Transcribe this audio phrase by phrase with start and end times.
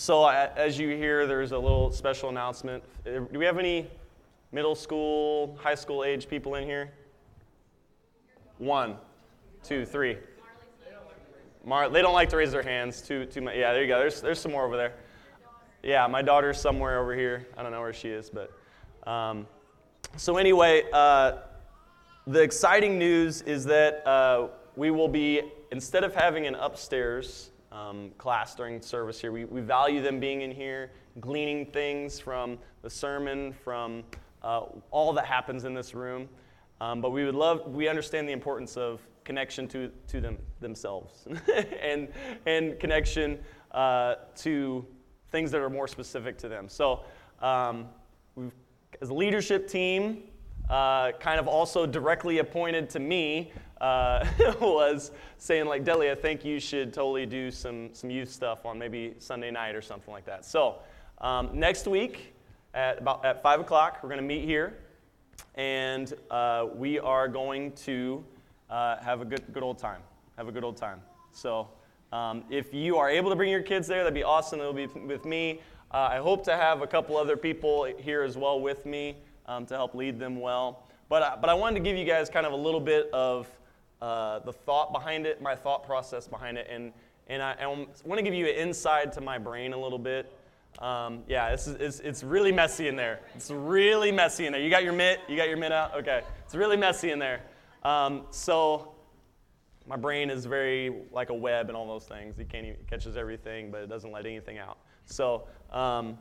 [0.00, 2.82] so as you hear, there's a little special announcement.
[3.06, 3.86] Uh, do we have any
[4.50, 6.90] middle school, high school age people in here?
[8.56, 8.96] One,
[9.62, 10.16] two, three.
[11.66, 13.02] Mar- they don't like to raise their hands.
[13.02, 13.56] Too, too much.
[13.56, 13.98] Yeah, there you go.
[13.98, 14.94] There's, there's some more over there.
[15.82, 17.46] Yeah, my daughter's somewhere over here.
[17.58, 18.52] I don't know where she is, but
[19.06, 19.46] um,
[20.16, 21.40] so anyway, uh,
[22.26, 28.10] the exciting news is that uh, we will be instead of having an upstairs um,
[28.18, 30.90] class during service here, we, we value them being in here,
[31.20, 34.02] gleaning things from the sermon, from
[34.42, 36.28] uh, all that happens in this room.
[36.80, 41.28] Um, but we would love, we understand the importance of connection to, to them themselves
[41.82, 42.08] and,
[42.46, 43.38] and connection
[43.72, 44.84] uh, to
[45.30, 46.68] things that are more specific to them.
[46.68, 47.04] So,
[47.40, 47.86] um,
[49.00, 50.24] as a leadership team,
[50.70, 54.24] uh, kind of also directly appointed to me, uh,
[54.60, 58.78] was saying like, Deli, I think you should totally do some, some youth stuff on
[58.78, 60.44] maybe Sunday night or something like that.
[60.44, 60.76] So
[61.18, 62.34] um, next week
[62.72, 64.78] at about at five o'clock, we're going to meet here,
[65.56, 68.24] and uh, we are going to
[68.70, 70.00] uh, have a good good old time.
[70.36, 71.00] Have a good old time.
[71.32, 71.68] So
[72.12, 74.60] um, if you are able to bring your kids there, that'd be awesome.
[74.60, 75.60] They'll be with me.
[75.92, 79.16] Uh, I hope to have a couple other people here as well with me
[79.50, 80.84] um, to help lead them well.
[81.08, 83.48] But, uh, but I wanted to give you guys kind of a little bit of
[84.00, 86.92] uh, the thought behind it, my thought process behind it, and,
[87.26, 90.32] and I, I want to give you an insight to my brain a little bit.
[90.78, 93.20] Um, yeah, this is, it's, it's really messy in there.
[93.34, 94.60] It's really messy in there.
[94.62, 95.18] You got your mitt?
[95.28, 95.96] You got your mitt out?
[95.96, 96.22] Okay.
[96.44, 97.40] It's really messy in there.
[97.82, 98.94] Um, so
[99.86, 102.38] my brain is very like a web and all those things.
[102.38, 104.78] It can't even, it catches everything, but it doesn't let anything out.
[105.06, 106.18] So um,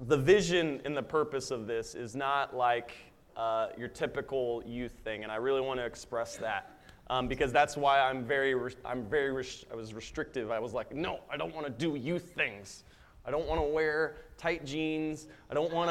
[0.00, 2.92] the vision and the purpose of this is not like
[3.36, 6.70] uh, your typical youth thing, and I really want to express that
[7.10, 10.50] um, because that's why I'm very, I'm very, I was restrictive.
[10.50, 12.84] I was like, no, I don't want to do youth things.
[13.26, 15.26] I don't want to wear tight jeans.
[15.50, 15.88] I don't want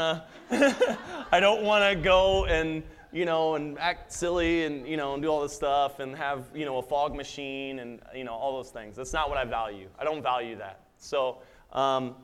[0.50, 0.98] to,
[1.31, 5.24] I don't want to go and, you know, and act silly and, you know, and
[5.24, 8.56] do all this stuff and have, you know, a fog machine and, you know, all
[8.56, 8.96] those things.
[8.96, 9.88] That's not what I value.
[9.97, 10.81] I don't value that.
[10.97, 11.40] So
[11.72, 12.16] um,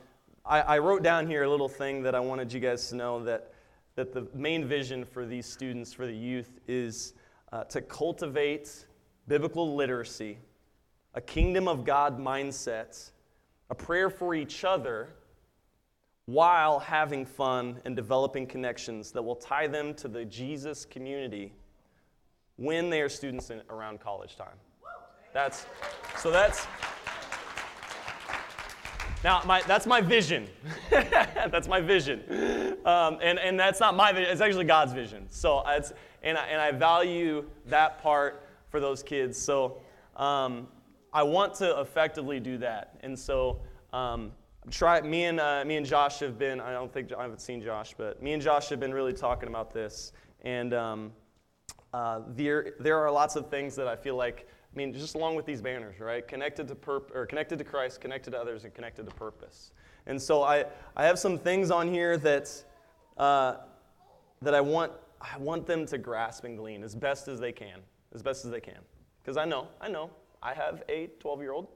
[0.44, 3.22] I, I wrote down here a little thing that I wanted you guys to know
[3.24, 3.52] that,
[3.96, 7.14] that the main vision for these students, for the youth, is
[7.52, 8.86] uh, to cultivate
[9.28, 10.38] biblical literacy,
[11.14, 13.10] a kingdom of God mindset,
[13.68, 15.10] a prayer for each other,
[16.26, 21.52] while having fun and developing connections that will tie them to the Jesus community
[22.56, 24.56] when they are students in, around college time.
[25.32, 25.66] That's
[26.18, 26.66] so that's
[29.22, 30.48] now my, that's my vision.
[30.90, 32.20] that's my vision,
[32.84, 34.30] um, and and that's not my vision.
[34.30, 35.26] It's actually God's vision.
[35.28, 35.92] So it's
[36.22, 39.38] and I, and I value that part for those kids.
[39.38, 39.78] So
[40.16, 40.68] um,
[41.12, 42.96] I want to effectively do that.
[43.02, 43.60] And so
[43.92, 44.32] um,
[44.70, 46.60] try me and uh, me and Josh have been.
[46.60, 49.48] I don't think I haven't seen Josh, but me and Josh have been really talking
[49.48, 50.12] about this.
[50.42, 51.12] And um,
[51.92, 54.48] uh, there there are lots of things that I feel like.
[54.72, 56.26] I mean, just along with these banners, right?
[56.26, 59.72] Connected to perp- or connected to Christ, connected to others, and connected to purpose.
[60.06, 60.64] And so I,
[60.96, 62.64] I have some things on here that
[63.16, 63.56] uh,
[64.42, 67.80] that I want I want them to grasp and glean as best as they can,
[68.14, 68.78] as best as they can.
[69.22, 70.10] Because I know, I know,
[70.42, 71.68] I have a 12 year old,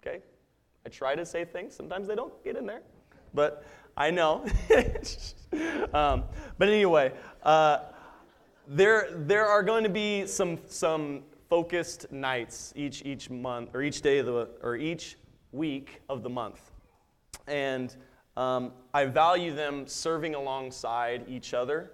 [0.00, 0.22] okay?
[0.86, 2.80] I try to say things, sometimes they don't get in there,
[3.34, 3.64] but
[3.96, 4.46] I know.
[5.92, 6.24] um,
[6.56, 7.12] but anyway,
[7.42, 7.80] uh,
[8.66, 14.02] there, there are going to be some, some focused nights each, each month, or each
[14.02, 15.16] day of the, or each
[15.52, 16.70] week of the month.
[17.46, 17.94] And
[18.36, 21.92] um, I value them serving alongside each other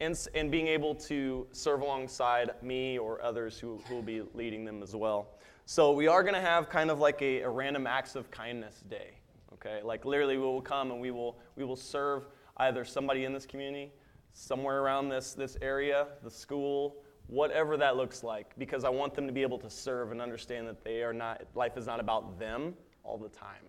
[0.00, 4.64] and, and being able to serve alongside me or others who, who will be leading
[4.64, 5.28] them as well.
[5.64, 8.82] So we are going to have kind of like a, a random acts of kindness
[8.88, 9.18] day.
[9.54, 12.26] Okay, like literally we will come and we will we will serve
[12.58, 13.90] either somebody in this community,
[14.32, 16.96] somewhere around this this area, the school,
[17.28, 20.66] whatever that looks like, because I want them to be able to serve and understand
[20.68, 23.62] that they are not life is not about them all the time.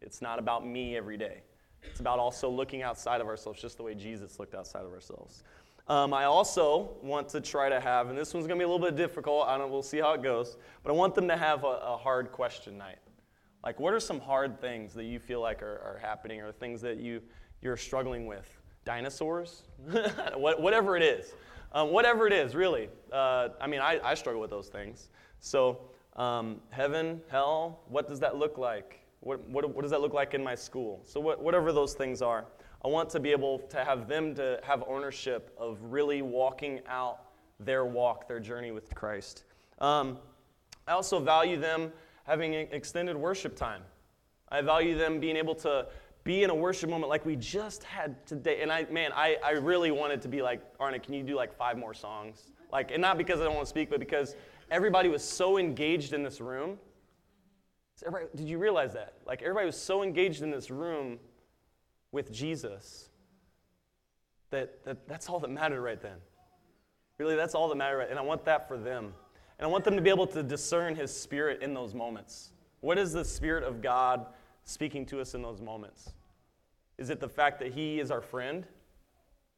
[0.00, 1.42] It's not about me every day.
[1.82, 5.44] It's about also looking outside of ourselves, just the way Jesus looked outside of ourselves.
[5.88, 8.72] Um, I also want to try to have, and this one's going to be a
[8.72, 9.48] little bit difficult.
[9.48, 9.70] I don't.
[9.70, 10.56] We'll see how it goes.
[10.82, 12.98] But I want them to have a, a hard question night.
[13.64, 16.80] Like, what are some hard things that you feel like are, are happening, or things
[16.82, 17.20] that you
[17.60, 18.48] you're struggling with?
[18.84, 19.64] Dinosaurs,
[20.36, 21.34] what, whatever it is,
[21.72, 22.88] um, whatever it is, really.
[23.12, 25.08] Uh, I mean, I, I, struggle with those things.
[25.38, 25.80] So,
[26.16, 29.00] um, heaven, hell, what does that look like?
[29.20, 31.00] What, what, what does that look like in my school?
[31.04, 32.46] So, what, whatever those things are.
[32.84, 37.20] I want to be able to have them to have ownership of really walking out
[37.58, 39.44] their walk, their journey with Christ.
[39.80, 40.18] Um,
[40.88, 41.92] I also value them
[42.24, 43.82] having extended worship time.
[44.48, 45.86] I value them being able to
[46.24, 48.60] be in a worship moment like we just had today.
[48.62, 51.56] And I, man, I, I really wanted to be like, Arna, can you do like
[51.56, 52.52] five more songs?
[52.72, 54.36] Like, and not because I don't want to speak, but because
[54.70, 56.78] everybody was so engaged in this room.
[58.36, 59.14] did you realize that?
[59.26, 61.18] Like, everybody was so engaged in this room
[62.12, 63.08] with Jesus
[64.50, 66.16] that, that that's all that mattered right then.
[67.18, 67.98] Really, that's all that mattered.
[67.98, 68.10] Right?
[68.10, 69.12] And I want that for them.
[69.58, 72.52] And I want them to be able to discern His Spirit in those moments.
[72.80, 74.26] What is the Spirit of God
[74.64, 76.12] speaking to us in those moments?
[76.98, 78.66] Is it the fact that He is our friend?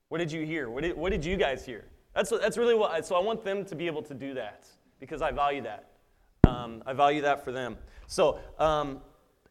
[0.08, 0.70] What did you hear?
[0.70, 1.84] What did, what did you guys hear?
[2.14, 4.34] That's, what, that's really what, I, so I want them to be able to do
[4.34, 4.66] that
[5.00, 5.88] because I value that.
[6.46, 7.76] Um, I value that for them.
[8.06, 9.00] So um,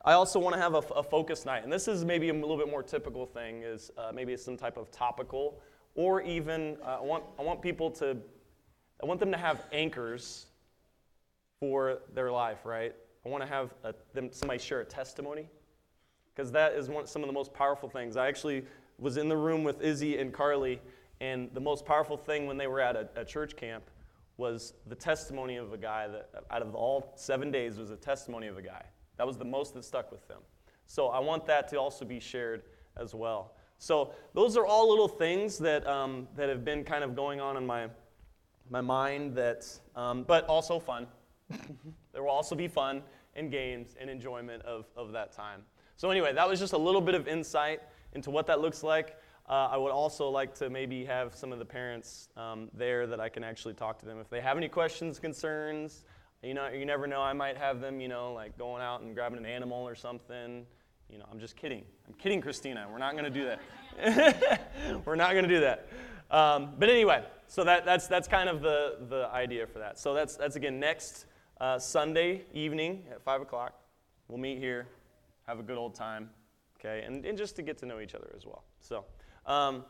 [0.05, 2.57] I also want to have a, a, focus night, and this is maybe a little
[2.57, 3.63] bit more typical thing.
[3.63, 5.59] Is uh, maybe some type of topical,
[5.95, 8.17] or even uh, I want I want people to,
[9.01, 10.47] I want them to have anchors
[11.59, 12.95] for their life, right?
[13.25, 15.47] I want to have a, them somebody share a testimony,
[16.33, 18.17] because that is one some of the most powerful things.
[18.17, 18.65] I actually
[18.97, 20.81] was in the room with Izzy and Carly,
[21.19, 23.83] and the most powerful thing when they were at a, a church camp
[24.37, 28.47] was the testimony of a guy that out of all seven days was a testimony
[28.47, 28.83] of a guy
[29.17, 30.39] that was the most that stuck with them.
[30.87, 32.63] So I want that to also be shared
[32.97, 33.53] as well.
[33.77, 37.55] So those are all little things that, um, that have been kind of going on
[37.55, 37.87] in my,
[38.71, 39.63] my mind that,
[39.95, 41.05] um, but also fun.
[42.21, 43.01] there will also be fun
[43.35, 45.63] and games and enjoyment of, of that time.
[45.97, 47.81] So anyway, that was just a little bit of insight
[48.13, 49.17] into what that looks like.
[49.49, 53.19] Uh, I would also like to maybe have some of the parents um, there that
[53.19, 54.19] I can actually talk to them.
[54.19, 56.03] If they have any questions, concerns,
[56.43, 57.21] you know, you never know.
[57.21, 60.63] I might have them, you know, like going out and grabbing an animal or something.
[61.09, 61.83] You know, I'm just kidding.
[62.07, 62.87] I'm kidding, Christina.
[62.91, 63.45] We're not going to do
[63.97, 64.61] that.
[65.05, 65.87] We're not going to do that.
[66.29, 69.97] Um, but anyway, so that, that's, that's kind of the, the idea for that.
[69.97, 71.25] So that's, that's again next
[71.61, 73.79] uh, Sunday evening at 5 o'clock.
[74.27, 74.87] We'll meet here,
[75.45, 76.29] have a good old time,
[76.79, 78.63] okay, and, and just to get to know each other as well.
[78.79, 79.05] So,
[79.45, 79.85] um,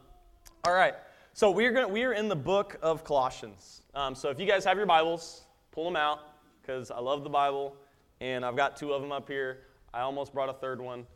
[0.66, 0.94] all right.
[1.34, 3.84] So we're, gonna, we are in the book of Colossians.
[3.96, 6.20] Um, so if you guys have your Bibles, pull them out
[6.62, 7.78] because I love the Bible,
[8.20, 9.60] and I've got two of them up here.
[9.94, 11.08] I almost brought a third one,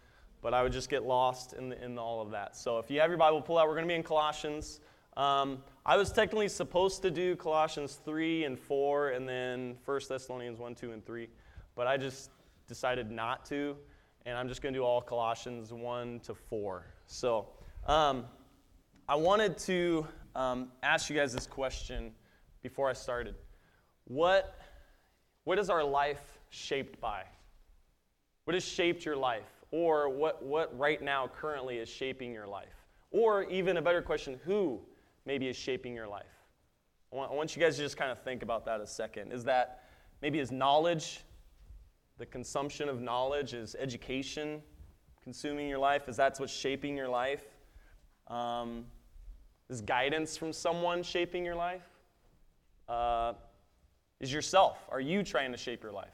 [0.42, 2.56] but I would just get lost in, the, in all of that.
[2.56, 3.68] So if you have your Bible, pull out.
[3.68, 4.80] We're going to be in Colossians.
[5.18, 10.60] Um, I was technically supposed to do Colossians 3 and 4, and then 1 Thessalonians
[10.60, 11.30] 1, 2, and 3,
[11.76, 12.32] but I just
[12.68, 13.78] decided not to,
[14.26, 16.86] and I'm just going to do all Colossians 1 to 4.
[17.06, 17.48] So
[17.88, 18.26] um,
[19.08, 22.12] I wanted to um, ask you guys this question
[22.62, 23.36] before I started.
[24.06, 24.60] What
[25.46, 27.22] what is our life shaped by?
[28.46, 29.64] What has shaped your life?
[29.70, 32.74] Or what, what right now currently is shaping your life?
[33.12, 34.82] Or even a better question, who
[35.26, 36.26] maybe is shaping your life?
[37.12, 39.32] I want, I want you guys to just kind of think about that a second.
[39.32, 39.84] Is that
[40.22, 41.22] maybe is knowledge,
[42.18, 44.62] the consumption of knowledge, is education
[45.24, 46.08] consuming your life?
[46.08, 47.46] Is that what's shaping your life?
[48.28, 48.86] Um,
[49.70, 51.84] is guidance from someone shaping your life?
[52.88, 53.34] Uh,
[54.20, 54.78] is yourself.
[54.90, 56.14] Are you trying to shape your life?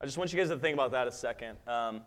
[0.00, 2.02] I just want you guys to think about that a second um,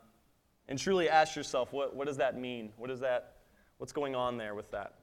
[0.68, 2.72] and truly ask yourself what, what does that mean?
[2.78, 3.38] What is that?
[3.78, 4.99] What's going on there with that?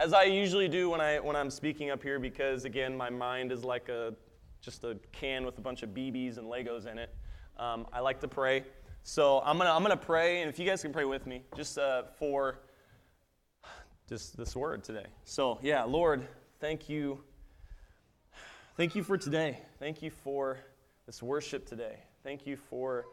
[0.00, 3.52] As I usually do when, I, when I'm speaking up here, because again, my mind
[3.52, 4.14] is like a,
[4.62, 7.14] just a can with a bunch of BBs and Legos in it,
[7.58, 8.64] um, I like to pray.
[9.02, 11.76] So I'm to I'm gonna pray, and if you guys can pray with me, just
[11.76, 12.60] uh, for
[14.08, 15.04] just this word today.
[15.24, 16.26] So, yeah, Lord,
[16.60, 17.20] thank you
[18.80, 19.58] Thank you for today.
[19.78, 20.58] Thank you for
[21.04, 21.98] this worship today.
[22.24, 23.04] Thank you for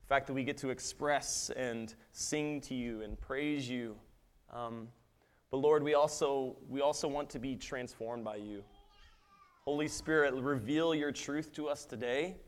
[0.00, 3.94] the fact that we get to express and sing to you and praise you.
[4.52, 4.88] Um,
[5.54, 8.64] but Lord, we also, we also want to be transformed by you.
[9.64, 12.38] Holy Spirit, reveal your truth to us today.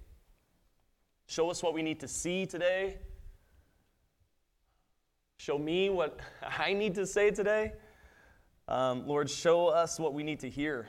[1.28, 2.98] Show us what we need to see today.
[5.36, 6.18] Show me what
[6.58, 7.74] I need to say today.
[8.66, 10.88] Um, Lord, show us what we need to hear.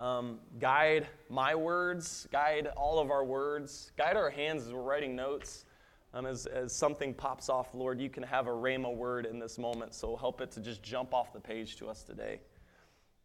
[0.00, 5.14] Um, guide my words, guide all of our words, guide our hands as we're writing
[5.14, 5.66] notes.
[6.14, 9.58] Um, as, as something pops off, Lord, you can have a Rhema word in this
[9.58, 12.40] moment, so help it to just jump off the page to us today.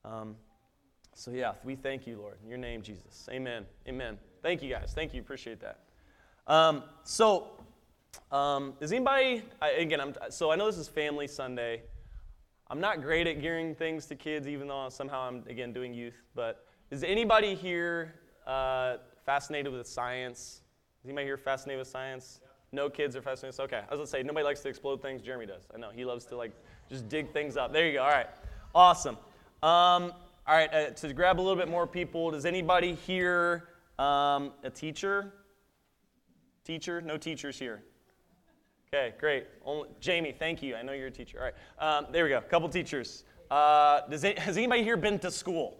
[0.04, 0.36] Um,
[1.16, 2.38] so, yeah, we thank you, Lord.
[2.44, 3.30] In your name, Jesus.
[3.32, 3.66] Amen.
[3.88, 4.18] Amen.
[4.42, 4.92] Thank you, guys.
[4.94, 5.22] Thank you.
[5.22, 5.80] Appreciate that.
[6.46, 7.48] Um, so,
[8.32, 11.84] um, is anybody, I, again, I'm, so I know this is Family Sunday.
[12.70, 16.22] I'm not great at gearing things to kids, even though somehow I'm, again, doing youth.
[16.36, 20.62] But is anybody here uh, fascinated with science?
[21.04, 22.42] Is anybody here fascinated with science?
[22.74, 23.60] No kids are fascinated.
[23.60, 25.22] Okay, I was gonna say nobody likes to explode things.
[25.22, 25.68] Jeremy does.
[25.74, 26.52] I know he loves to like
[26.90, 27.72] just dig things up.
[27.72, 28.02] There you go.
[28.02, 28.28] All right,
[28.74, 29.16] awesome.
[29.62, 30.12] Um,
[30.46, 34.72] all right, uh, to grab a little bit more people, does anybody here um, a
[34.74, 35.32] teacher?
[36.66, 37.00] Teacher?
[37.00, 37.84] No teachers here.
[38.88, 39.46] Okay, great.
[39.64, 40.76] Only, Jamie, thank you.
[40.76, 41.38] I know you're a teacher.
[41.40, 42.42] All right, um, there we go.
[42.42, 43.24] Couple teachers.
[43.52, 45.78] Uh, does it, has anybody here been to school?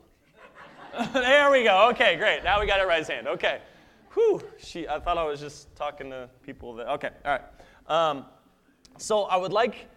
[1.14, 1.90] there we go.
[1.90, 2.44] Okay, great.
[2.44, 3.28] Now we got everybody's hand.
[3.28, 3.62] Okay.
[4.14, 4.42] Whew.
[4.58, 6.88] She, I thought I was just talking to people that.
[6.88, 7.10] Okay.
[7.26, 7.42] All right.
[7.88, 8.26] Um,
[8.98, 9.88] so I would like,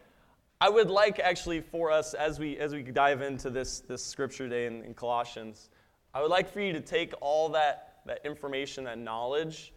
[0.61, 4.49] I would like actually for us as we as we dive into this this scripture
[4.49, 5.69] day in, in Colossians,
[6.15, 9.75] I would like for you to take all that that information, that knowledge,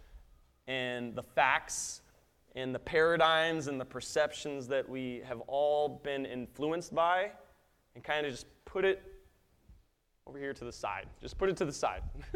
[0.68, 2.02] and the facts
[2.56, 7.32] and the paradigms and the perceptions that we have all been influenced by
[7.96, 9.02] and kind of just put it
[10.26, 11.08] over here to the side.
[11.22, 12.04] Just put it to the side.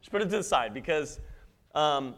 [0.00, 1.20] just put it to the side because
[1.74, 2.14] um,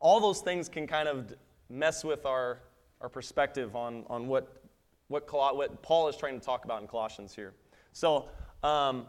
[0.00, 1.34] all those things can kind of
[1.68, 2.60] mess with our,
[3.00, 4.62] our perspective on, on what,
[5.08, 7.54] what, what Paul is trying to talk about in Colossians here.
[7.92, 8.28] So,
[8.62, 9.06] um,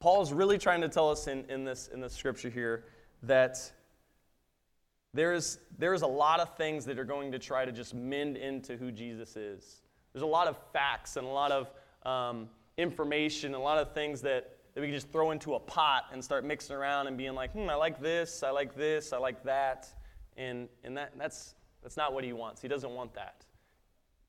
[0.00, 2.84] Paul is really trying to tell us in, in, this, in this scripture here
[3.24, 3.58] that
[5.12, 8.76] there's, there's a lot of things that are going to try to just mend into
[8.76, 9.82] who Jesus is.
[10.12, 11.70] There's a lot of facts and a lot of
[12.06, 16.04] um, information, a lot of things that, that we can just throw into a pot
[16.12, 19.18] and start mixing around and being like, hmm, I like this, I like this, I
[19.18, 19.88] like that.
[20.36, 22.62] And, and that, that's, that's not what he wants.
[22.62, 23.44] He doesn't want that.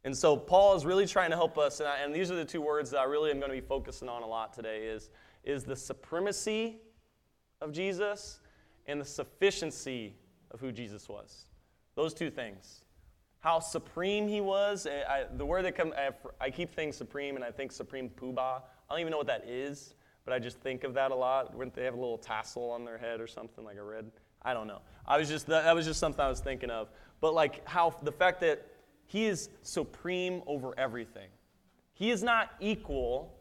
[0.04, 2.46] And so Paul is really trying to help us, and, I, and these are the
[2.46, 5.10] two words that I really am going to be focusing on a lot today is,
[5.44, 6.78] is the supremacy
[7.62, 8.40] of Jesus
[8.88, 10.16] and the sufficiency
[10.50, 11.46] of who Jesus was.
[11.96, 12.82] Those two things.
[13.40, 14.86] How supreme he was.
[14.86, 15.94] Eh, I, the word that comes,
[16.40, 18.62] I, keep saying supreme, and I think supreme poobah.
[18.90, 19.94] I don't even know what that is,
[20.26, 21.56] but I just think of that a lot.
[21.56, 24.12] Wouldn't they have a little tassel on their head or something like a red?
[24.44, 24.82] I don't know.
[25.08, 26.90] I was just that, was just something I was thinking of.
[27.20, 28.66] But like how the fact that
[29.06, 31.30] he is supreme over everything.
[31.94, 33.38] He is not equal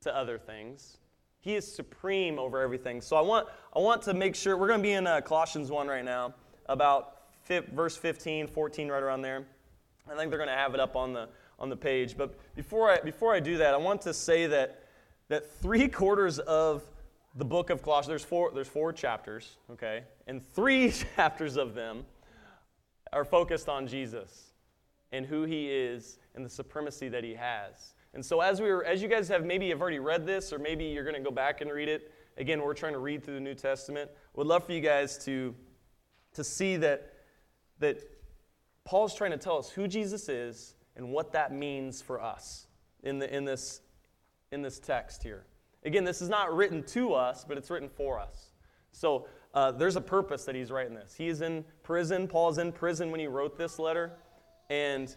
[0.00, 0.96] to other things.
[1.40, 3.02] He is supreme over everything.
[3.02, 5.70] So I want, I want to make sure, we're going to be in uh, Colossians
[5.70, 6.34] 1 right now,
[6.66, 7.18] about
[7.72, 9.44] verse 15, 14, right around there.
[10.10, 12.16] I think they're going to have it up on the, on the page.
[12.16, 14.83] But before I, before I do that, I want to say that,
[15.28, 16.82] that three quarters of
[17.34, 20.04] the book of Colossians, there's four, there's four chapters, okay?
[20.26, 22.04] And three chapters of them
[23.12, 24.52] are focused on Jesus
[25.12, 27.94] and who he is and the supremacy that he has.
[28.14, 30.58] And so as we were, as you guys have maybe have already read this, or
[30.58, 32.12] maybe you're to go back and read it.
[32.36, 34.10] Again, we're trying to read through the New Testament.
[34.34, 35.54] Would love for you guys to,
[36.34, 37.12] to see that,
[37.78, 38.00] that
[38.84, 42.66] Paul's trying to tell us who Jesus is and what that means for us
[43.02, 43.80] in, the, in, this,
[44.54, 45.44] in this text here.
[45.84, 48.52] Again, this is not written to us, but it's written for us.
[48.92, 51.14] So uh, there's a purpose that he's writing this.
[51.14, 52.26] He is in prison.
[52.26, 54.12] Paul's in prison when he wrote this letter.
[54.70, 55.14] And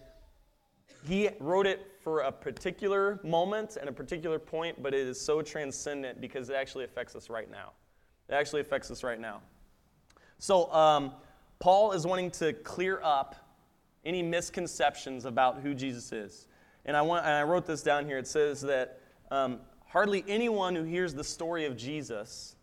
[1.08, 5.42] he wrote it for a particular moment and a particular point, but it is so
[5.42, 7.72] transcendent because it actually affects us right now.
[8.28, 9.42] It actually affects us right now.
[10.40, 11.14] So, um,
[11.60, 13.36] Paul is wanting to clear up
[14.06, 16.48] any misconceptions about who Jesus is.
[16.86, 18.18] And I, want, and I wrote this down here.
[18.18, 22.56] It says that um, hardly anyone who hears the story of Jesus,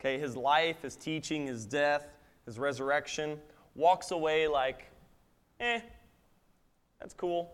[0.00, 2.06] okay, his life, his teaching, his death,
[2.46, 3.38] his resurrection,
[3.74, 4.90] walks away like,
[5.60, 5.80] eh,
[7.00, 7.52] that's cool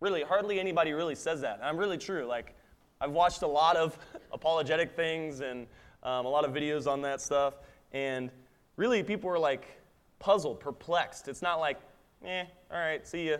[0.00, 1.60] really, hardly anybody really says that.
[1.62, 2.24] I'm really true.
[2.26, 2.54] Like,
[3.00, 3.98] I've watched a lot of
[4.32, 5.66] apologetic things and
[6.02, 7.54] um, a lot of videos on that stuff.
[7.92, 8.30] And
[8.76, 9.66] really, people are like
[10.18, 11.28] puzzled, perplexed.
[11.28, 11.80] It's not like,
[12.24, 13.36] eh, all right, see ya.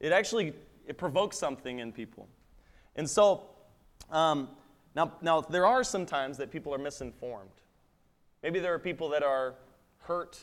[0.00, 0.52] It actually
[0.86, 2.28] it provokes something in people.
[2.96, 3.44] And so,
[4.10, 4.48] um,
[4.94, 7.50] now, now there are some times that people are misinformed.
[8.42, 9.54] Maybe there are people that are
[9.98, 10.38] hurt.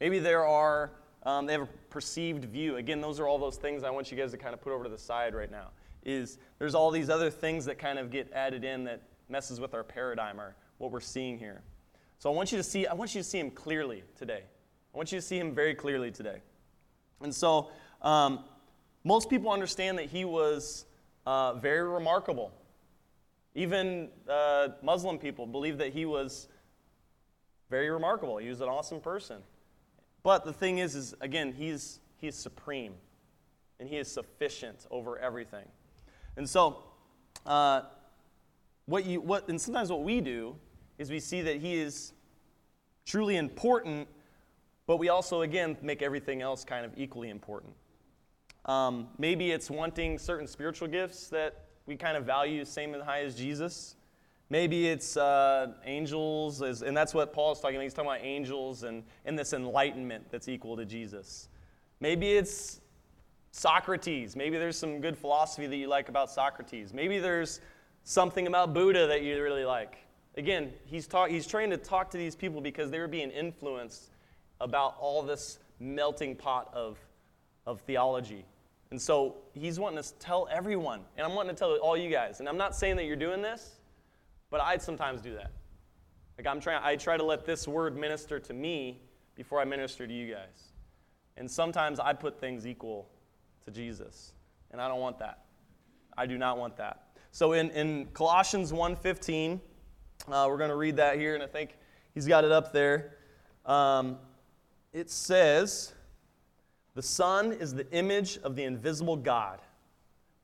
[0.00, 0.92] Maybe there are
[1.26, 2.76] um, they have a perceived view.
[2.76, 4.84] Again, those are all those things I want you guys to kind of put over
[4.84, 5.70] to the side right now.
[6.04, 9.74] Is there's all these other things that kind of get added in that messes with
[9.74, 11.62] our paradigm or what we're seeing here.
[12.18, 14.42] So I want you to see, I want you to see him clearly today.
[14.94, 16.42] I want you to see him very clearly today.
[17.20, 17.70] And so
[18.02, 18.44] um,
[19.02, 20.85] most people understand that he was
[21.26, 22.52] uh, very remarkable.
[23.54, 26.48] Even uh, Muslim people believe that he was
[27.70, 28.36] very remarkable.
[28.38, 29.38] He was an awesome person.
[30.22, 32.94] But the thing is, is again, he's, he's supreme
[33.78, 35.66] and he is sufficient over everything.
[36.36, 36.84] And so,
[37.44, 37.82] uh,
[38.86, 40.56] what you, what, and sometimes what we do
[40.98, 42.12] is we see that he is
[43.04, 44.08] truly important,
[44.86, 47.72] but we also, again, make everything else kind of equally important.
[48.66, 53.22] Um, maybe it's wanting certain spiritual gifts that we kind of value same and high
[53.22, 53.94] as Jesus.
[54.50, 57.82] Maybe it's uh, angels, and that's what Paul is talking about.
[57.84, 61.48] He's talking about angels and, and this enlightenment that's equal to Jesus.
[62.00, 62.80] Maybe it's
[63.50, 64.36] Socrates.
[64.36, 66.92] Maybe there's some good philosophy that you like about Socrates.
[66.92, 67.60] Maybe there's
[68.04, 69.96] something about Buddha that you really like.
[70.36, 74.10] Again, he's, he's trying to talk to these people because they were being influenced
[74.60, 76.98] about all this melting pot of,
[77.66, 78.44] of theology.
[78.90, 82.40] And so he's wanting to tell everyone, and I'm wanting to tell all you guys.
[82.40, 83.76] And I'm not saying that you're doing this,
[84.50, 85.50] but I sometimes do that.
[86.38, 89.00] Like I'm trying, I try to let this word minister to me
[89.34, 90.72] before I minister to you guys.
[91.36, 93.08] And sometimes I put things equal
[93.64, 94.32] to Jesus,
[94.70, 95.44] and I don't want that.
[96.16, 97.08] I do not want that.
[97.32, 99.60] So in, in Colossians 1.15,
[100.28, 101.76] uh, we're going to read that here, and I think
[102.14, 103.16] he's got it up there.
[103.66, 104.16] Um,
[104.92, 105.92] it says,
[106.96, 109.60] The Son is the image of the invisible God,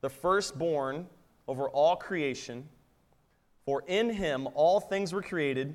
[0.02, 1.06] the firstborn
[1.48, 2.68] over all creation.
[3.64, 5.74] For in him all things were created,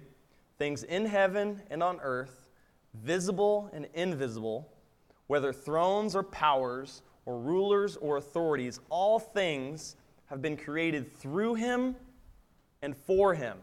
[0.60, 2.48] things in heaven and on earth,
[2.94, 4.72] visible and invisible,
[5.26, 9.96] whether thrones or powers or rulers or authorities, all things
[10.28, 11.96] have been created through him
[12.84, 13.58] and for him.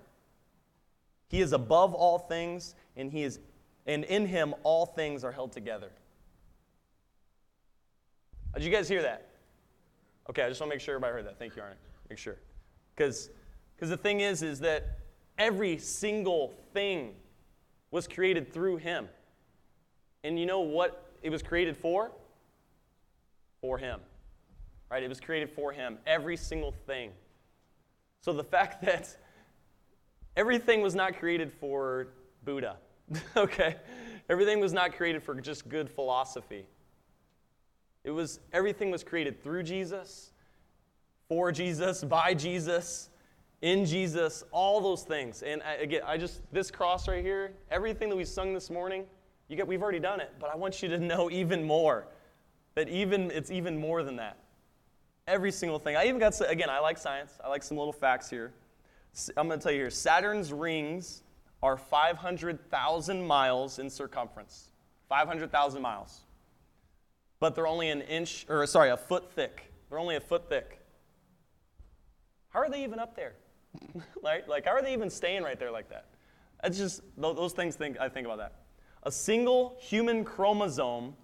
[1.29, 3.39] He is above all things, and he is
[3.87, 5.93] and in him all things are held together.
[8.55, 9.29] Did you guys hear that?
[10.31, 11.39] Okay, I just want to make sure everybody heard that.
[11.39, 11.75] Thank you, Arnie.
[12.09, 12.37] Make sure.
[12.95, 13.31] Because
[13.81, 14.99] the thing is, is that
[15.39, 17.15] every single thing
[17.91, 19.09] was created through him.
[20.23, 22.11] And you know what it was created for?
[23.61, 24.01] For him.
[24.91, 25.03] Right?
[25.03, 25.99] It was created for him.
[26.07, 27.11] Every single thing.
[28.21, 29.17] So the fact that
[30.37, 32.09] everything was not created for
[32.45, 32.77] Buddha,
[33.37, 33.77] okay?
[34.29, 36.67] Everything was not created for just good philosophy.
[38.05, 40.33] It was everything was created through Jesus,
[41.29, 43.09] for Jesus, by Jesus,
[43.63, 45.43] in Jesus, all those things.
[45.43, 49.07] And I, again, I just this cross right here, everything that we sung this morning,
[49.49, 52.07] you get we've already done it, but I want you to know even more.
[52.75, 54.37] That even it's even more than that.
[55.27, 55.97] Every single thing.
[55.97, 57.39] I even got again, I like science.
[57.43, 58.53] I like some little facts here.
[59.37, 61.23] I'm going to tell you here Saturn's rings
[61.63, 64.69] are 500,000 miles in circumference.
[65.09, 66.24] 500,000 miles.
[67.45, 69.71] But they're only an inch, or sorry, a foot thick.
[69.91, 70.81] They're only a foot thick.
[72.49, 73.35] How are they even up there?
[74.23, 76.07] like, like, how are they even staying right there like that?
[76.65, 78.55] It's just, those things think, I think about that.
[79.03, 81.17] A single human chromosome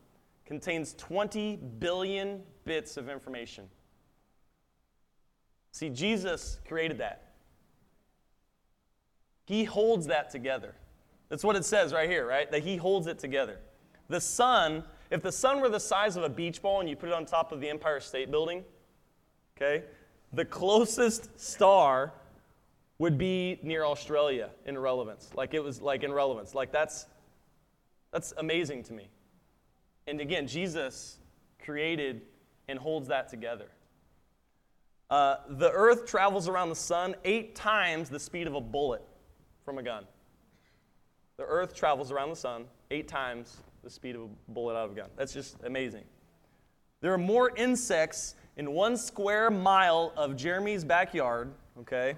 [0.44, 3.64] contains 20 billion bits of information.
[5.72, 7.32] See, Jesus created that.
[9.46, 10.74] He holds that together.
[11.30, 12.52] That's what it says right here, right?
[12.52, 13.56] That He holds it together.
[14.10, 17.08] The sun, if the sun were the size of a beach ball and you put
[17.08, 18.64] it on top of the Empire State Building,
[19.56, 19.84] okay,
[20.32, 22.12] the closest star
[22.98, 25.30] would be near Australia in relevance.
[25.34, 26.54] Like it was like in relevance.
[26.54, 27.06] Like that's
[28.12, 29.08] that's amazing to me.
[30.06, 31.18] And again, Jesus
[31.64, 32.22] created
[32.68, 33.66] and holds that together.
[35.08, 39.02] Uh, the earth travels around the sun eight times the speed of a bullet
[39.64, 40.04] from a gun.
[41.36, 44.92] The Earth travels around the sun eight times the speed of a bullet out of
[44.92, 45.10] a gun.
[45.16, 46.04] That's just amazing.
[47.00, 52.14] There are more insects in one square mile of Jeremy's backyard, okay,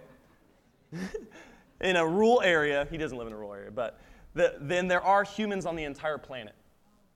[1.81, 2.87] in a rural area.
[2.90, 4.01] He doesn't live in a rural area, but
[4.35, 6.55] the, then there are humans on the entire planet.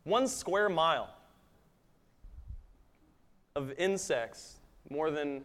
[0.04, 1.10] One square mile
[3.56, 4.58] of insects,
[4.90, 5.42] more than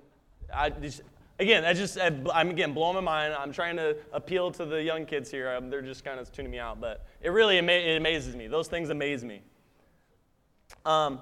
[0.54, 1.02] I just,
[1.42, 3.34] again, I just, I'm again blowing my mind.
[3.34, 5.50] I'm trying to appeal to the young kids here.
[5.50, 8.48] Um, they're just kind of tuning me out, but it really ama- it amazes me.
[8.48, 9.42] Those things amaze me.
[10.86, 11.20] Um,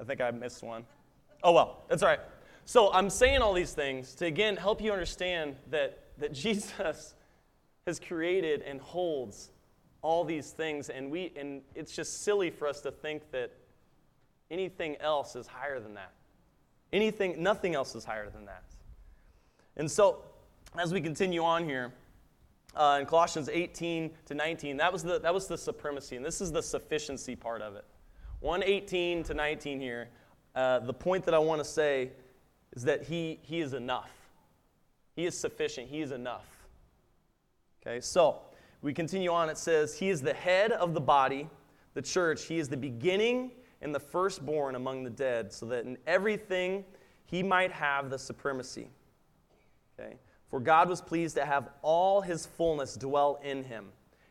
[0.00, 0.84] I think I missed one.
[1.42, 2.20] Oh well, that's all right.
[2.64, 7.14] So I'm saying all these things to again help you understand that that Jesus
[7.86, 9.50] has created and holds
[10.00, 13.52] all these things, and we and it's just silly for us to think that
[14.50, 16.12] anything else is higher than that.
[16.92, 18.62] Anything, nothing else is higher than that.
[19.76, 20.22] And so,
[20.78, 21.92] as we continue on here,
[22.76, 26.40] uh, in Colossians 18 to 19, that was, the, that was the supremacy, and this
[26.40, 27.84] is the sufficiency part of it.
[28.40, 30.08] 118 to 19 here,
[30.54, 32.10] uh, the point that I want to say
[32.74, 34.12] is that he, he is enough.
[35.14, 35.88] He is sufficient.
[35.88, 36.46] He is enough.
[37.80, 38.40] Okay, so
[38.82, 39.48] we continue on.
[39.48, 41.48] It says, He is the head of the body,
[41.94, 42.44] the church.
[42.44, 46.84] He is the beginning and the firstborn among the dead, so that in everything
[47.26, 48.88] he might have the supremacy.
[49.98, 50.16] Okay?
[50.48, 53.86] For God was pleased to have all his fullness dwell in him,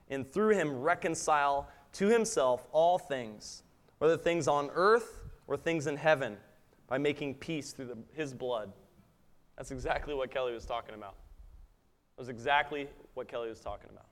[0.10, 3.64] and through him reconcile to himself all things,
[3.98, 6.38] whether things on earth or things in heaven,
[6.88, 8.72] by making peace through the, his blood.
[9.58, 11.16] That's exactly what Kelly was talking about.
[12.16, 14.06] That was exactly what Kelly was talking about.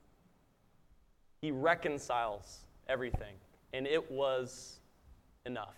[1.41, 3.35] He reconciles everything,
[3.73, 4.79] and it was
[5.45, 5.75] enough.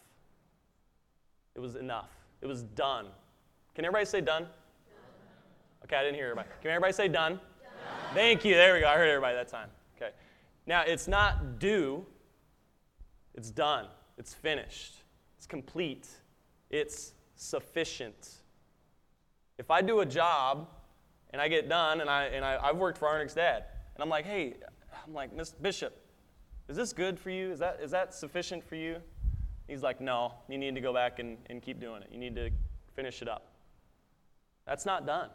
[1.55, 2.09] It was enough.
[2.41, 3.07] It was done.
[3.75, 4.47] Can everybody say done?
[5.83, 6.49] Okay, I didn't hear everybody.
[6.61, 7.33] Can everybody say done?
[7.33, 7.41] done.
[8.13, 8.55] Thank you.
[8.55, 8.87] There we go.
[8.87, 9.69] I heard everybody that time.
[9.97, 10.11] Okay.
[10.65, 12.05] Now, it's not due,
[13.33, 13.87] it's done.
[14.17, 14.95] It's finished.
[15.37, 16.07] It's complete.
[16.69, 18.29] It's sufficient.
[19.57, 20.69] If I do a job
[21.31, 23.65] and I get done, and, I, and I, I've worked for Arnick's dad,
[23.95, 24.55] and I'm like, hey,
[25.05, 25.99] I'm like, Miss Bishop,
[26.69, 27.51] is this good for you?
[27.51, 28.97] Is that, is that sufficient for you?
[29.67, 32.09] He's like, no, you need to go back and, and keep doing it.
[32.11, 32.49] You need to
[32.95, 33.47] finish it up.
[34.65, 35.29] That's not done.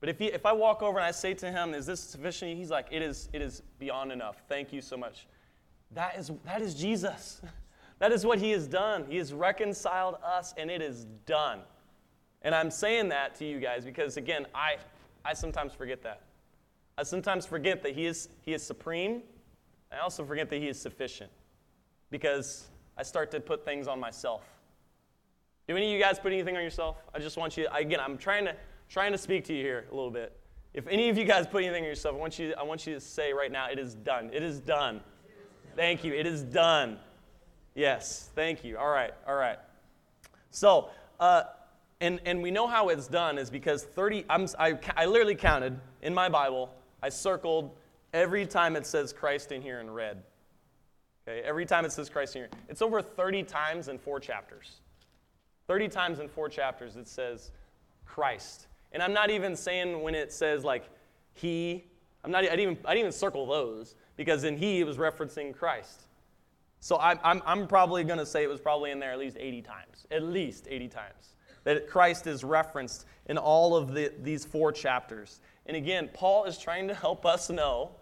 [0.00, 2.56] But if, he, if I walk over and I say to him, is this sufficient?
[2.56, 4.42] He's like, it is, it is beyond enough.
[4.48, 5.26] Thank you so much.
[5.92, 7.42] That is, that is Jesus.
[7.98, 9.04] that is what he has done.
[9.08, 11.60] He has reconciled us, and it is done.
[12.42, 14.76] And I'm saying that to you guys because, again, I,
[15.24, 16.22] I sometimes forget that.
[16.96, 19.22] I sometimes forget that he is, he is supreme.
[19.92, 21.30] I also forget that he is sufficient
[22.10, 24.42] because I start to put things on myself.
[25.68, 26.96] Do any of you guys put anything on yourself?
[27.14, 28.56] I just want you, again, I'm trying to,
[28.90, 30.36] trying to speak to you here a little bit.
[30.74, 32.94] If any of you guys put anything on yourself, I want you, I want you
[32.94, 34.30] to say right now, it is done.
[34.32, 35.00] It is done.
[35.76, 36.12] Thank you.
[36.12, 36.98] It is done.
[37.74, 38.76] Yes, thank you.
[38.76, 39.58] All right, all right.
[40.50, 41.44] So, uh,
[42.00, 45.78] and, and we know how it's done is because 30, I'm, I, I literally counted
[46.02, 46.70] in my Bible,
[47.02, 47.70] I circled
[48.12, 50.22] every time it says Christ in here in red.
[51.28, 52.50] Okay, every time it says Christ in here.
[52.68, 54.80] It's over 30 times in four chapters.
[55.68, 57.52] 30 times in four chapters it says
[58.04, 58.66] Christ.
[58.92, 60.88] And I'm not even saying when it says like
[61.32, 61.84] he,
[62.24, 64.96] I'm not, I didn't even, I didn't even circle those because in he it was
[64.96, 66.02] referencing Christ.
[66.80, 69.36] So I'm, I'm, I'm probably going to say it was probably in there at least
[69.38, 70.06] 80 times.
[70.10, 75.40] At least 80 times that Christ is referenced in all of the, these four chapters.
[75.66, 77.92] And again, Paul is trying to help us know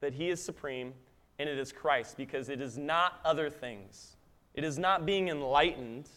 [0.00, 0.92] that he is supreme
[1.38, 4.16] and it is Christ because it is not other things.
[4.54, 6.08] It is not being enlightened.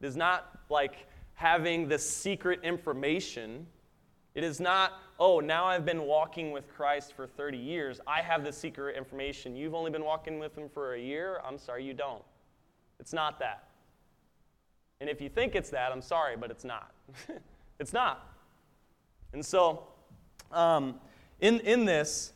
[0.00, 3.66] It is not like having the secret information.
[4.34, 8.00] It is not, oh, now I've been walking with Christ for 30 years.
[8.06, 9.54] I have the secret information.
[9.54, 11.40] You've only been walking with him for a year.
[11.46, 12.22] I'm sorry, you don't.
[12.98, 13.68] It's not that.
[15.00, 16.92] And if you think it's that, I'm sorry, but it's not.
[17.78, 18.34] it's not.
[19.32, 19.88] And so,
[20.52, 21.00] um,
[21.40, 22.32] in, in this,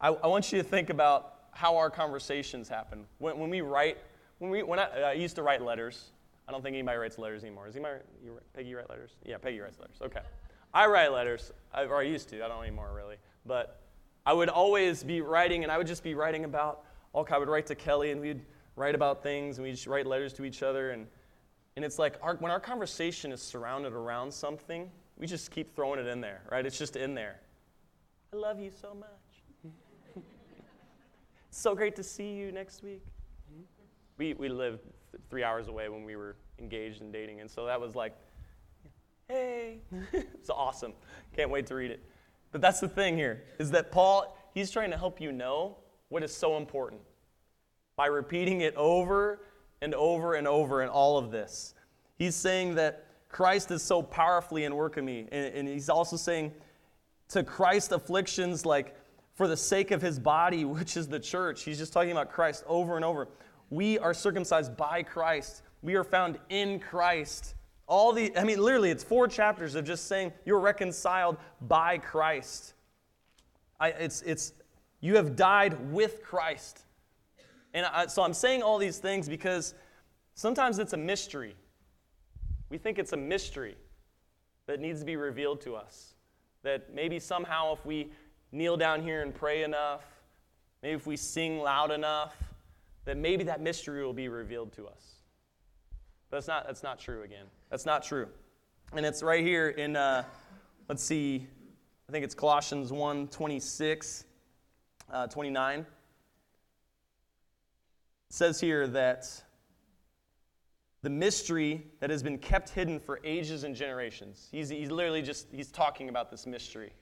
[0.00, 3.04] I, I, want you to think about how our conversations happen.
[3.18, 3.98] When, when we write,
[4.38, 6.12] when, we, when I, I, used to write letters,
[6.50, 7.68] I don't think anybody writes letters anymore.
[7.68, 9.12] Is anybody, you, Peggy write letters?
[9.24, 9.98] Yeah, Peggy writes letters.
[10.02, 10.20] Okay.
[10.74, 13.18] I write letters, or I used to, I don't anymore really.
[13.46, 13.80] But
[14.26, 16.84] I would always be writing, and I would just be writing about,
[17.14, 18.40] oh, okay, I would write to Kelly, and we'd
[18.74, 21.06] write about things, and we'd just write letters to each other, and
[21.76, 26.00] and it's like our, when our conversation is surrounded around something, we just keep throwing
[26.00, 26.66] it in there, right?
[26.66, 27.36] It's just in there.
[28.32, 29.08] I love you so much.
[31.48, 33.04] it's so great to see you next week.
[33.52, 33.62] Mm-hmm.
[34.18, 34.48] We, we
[35.12, 38.16] lived three hours away when we were engaged and dating, and so that was like,
[39.28, 39.78] hey,
[40.12, 40.92] it's awesome.
[41.36, 42.04] Can't wait to read it.
[42.52, 46.22] But that's the thing here, is that Paul, he's trying to help you know what
[46.22, 47.00] is so important
[47.96, 49.40] by repeating it over
[49.82, 51.74] and over and over in all of this.
[52.16, 55.28] He's saying that Christ is so powerfully in work in me.
[55.30, 56.52] And, and he's also saying
[57.28, 58.96] to Christ afflictions like
[59.34, 61.62] for the sake of his body, which is the church.
[61.62, 63.28] He's just talking about Christ over and over.
[63.70, 65.62] We are circumcised by Christ.
[65.80, 67.54] We are found in Christ.
[67.86, 72.74] All the, I mean, literally, it's four chapters of just saying you're reconciled by Christ.
[73.78, 74.52] I, it's, it's,
[75.00, 76.82] you have died with Christ.
[77.72, 79.74] And I, so I'm saying all these things because
[80.34, 81.54] sometimes it's a mystery.
[82.68, 83.76] We think it's a mystery
[84.66, 86.14] that needs to be revealed to us.
[86.62, 88.10] That maybe somehow, if we
[88.52, 90.04] kneel down here and pray enough,
[90.82, 92.36] maybe if we sing loud enough,
[93.04, 95.16] that maybe that mystery will be revealed to us.
[96.30, 97.46] But that's not, that's not true again.
[97.70, 98.28] That's not true.
[98.92, 100.24] And it's right here in, uh,
[100.88, 101.46] let's see,
[102.08, 104.24] I think it's Colossians 1 26,
[105.12, 105.86] uh, 29
[108.30, 109.28] says here that
[111.02, 114.48] the mystery that has been kept hidden for ages and generations.
[114.52, 116.92] He's, he's literally just, he's talking about this mystery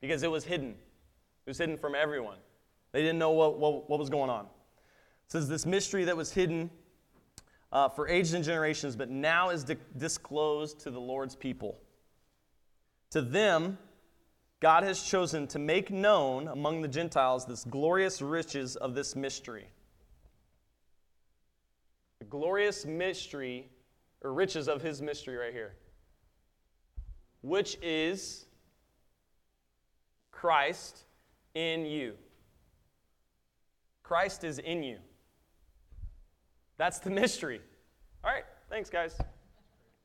[0.00, 0.70] because it was hidden.
[0.70, 2.38] It was hidden from everyone.
[2.92, 4.46] They didn't know what, what, what was going on.
[5.30, 6.70] Says this mystery that was hidden
[7.72, 11.78] uh, for ages and generations, but now is di- disclosed to the Lord's people.
[13.10, 13.78] To them,
[14.58, 19.68] God has chosen to make known among the Gentiles this glorious riches of this mystery
[22.18, 23.70] the glorious mystery
[24.22, 25.74] or riches of his mystery right here,
[27.40, 28.44] which is
[30.30, 31.04] Christ
[31.54, 32.14] in you.
[34.02, 34.98] Christ is in you.
[36.80, 37.60] That's the mystery.
[38.24, 39.14] All right, thanks, guys.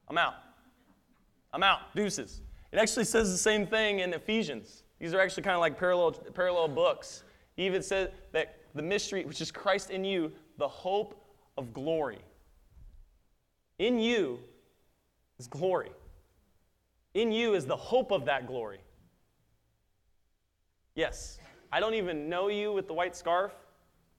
[0.09, 0.33] I'm out.
[1.53, 1.95] I'm out.
[1.95, 2.41] Deuces.
[2.73, 4.83] It actually says the same thing in Ephesians.
[4.99, 7.23] These are actually kind of like parallel, parallel books.
[7.55, 11.25] He even said that the mystery, which is Christ in you, the hope
[11.57, 12.19] of glory.
[13.79, 14.39] In you
[15.39, 15.91] is glory.
[17.13, 18.81] In you is the hope of that glory.
[20.93, 21.39] Yes.
[21.71, 23.53] I don't even know you with the white scarf.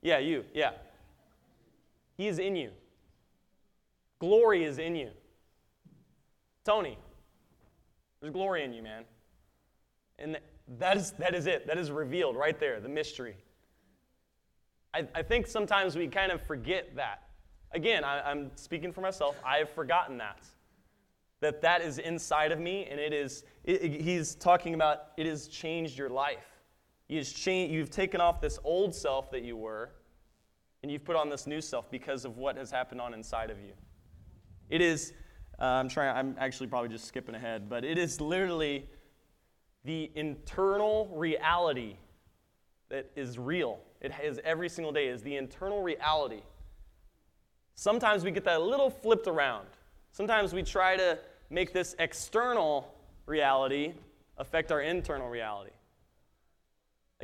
[0.01, 0.47] Yeah, you.
[0.55, 0.71] Yeah.
[2.16, 2.70] He is in you.
[4.18, 5.11] Glory is in you.
[6.64, 6.98] Tony,
[8.20, 9.05] there's glory in you, man.
[10.18, 10.38] And
[10.79, 11.66] that is, that is it.
[11.66, 13.37] That is revealed right there, the mystery.
[14.94, 17.22] I, I think sometimes we kind of forget that.
[17.72, 19.38] Again, I, I'm speaking for myself.
[19.44, 20.42] I have forgotten that.
[21.40, 25.26] That that is inside of me, and it is, it, it, he's talking about it
[25.26, 26.46] has changed your life.
[27.09, 29.90] You've, changed, you've taken off this old self that you were,
[30.83, 33.59] and you've put on this new self because of what has happened on inside of
[33.59, 33.73] you.
[34.69, 35.12] It is,
[35.61, 38.89] uh, I'm trying, I'm actually probably just skipping ahead, but it is literally
[39.85, 41.97] the internal reality
[42.89, 43.79] that is real.
[44.01, 46.43] It is every single day, is the internal reality.
[47.75, 49.67] Sometimes we get that a little flipped around.
[50.12, 51.19] Sometimes we try to
[51.51, 52.95] make this external
[53.27, 53.93] reality
[54.39, 55.73] affect our internal reality.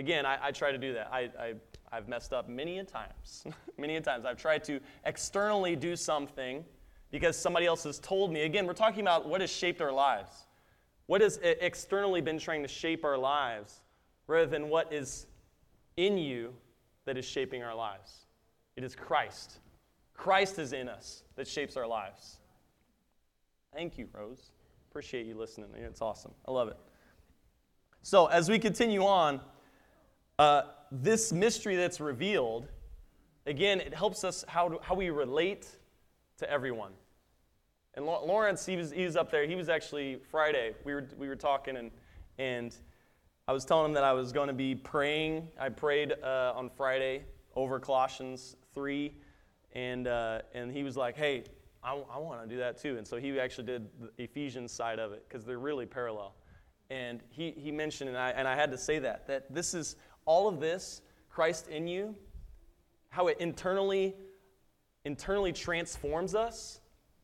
[0.03, 1.11] Again, I, I try to do that.
[1.13, 1.55] I, I,
[1.93, 3.45] I've messed up many a times.
[3.79, 4.25] many a times.
[4.25, 6.65] I've tried to externally do something
[7.13, 8.43] because somebody else has told me.
[8.43, 10.49] Again, we're talking about what has shaped our lives.
[11.07, 13.81] What has externally been trying to shape our lives
[14.27, 15.27] rather than what is
[15.97, 16.53] in you
[17.05, 18.27] that is shaping our lives?
[18.75, 19.61] It is Christ.
[20.15, 22.41] Christ is in us that shapes our lives.
[23.73, 24.51] Thank you, Rose.
[24.91, 25.71] Appreciate you listening.
[25.77, 26.33] It's awesome.
[26.49, 26.77] I love it.
[28.03, 29.41] So, as we continue on,
[30.39, 32.69] uh, this mystery that's revealed,
[33.47, 35.69] again, it helps us how, to, how we relate
[36.39, 36.93] to everyone.
[37.95, 39.47] And Lawrence, he was, he was up there.
[39.47, 40.75] He was actually Friday.
[40.85, 41.91] We were, we were talking, and,
[42.39, 42.75] and
[43.47, 45.49] I was telling him that I was going to be praying.
[45.61, 49.13] I prayed uh, on Friday over Colossians 3,
[49.75, 51.45] and, uh, and he was like, hey,
[51.83, 52.97] I, I want to do that too.
[52.97, 56.35] And so he actually did the Ephesians side of it because they're really parallel.
[56.89, 59.97] And he, he mentioned, and I, and I had to say that, that this is
[60.25, 62.15] all of this, Christ in you,
[63.09, 64.15] how it internally,
[65.05, 66.81] internally transforms us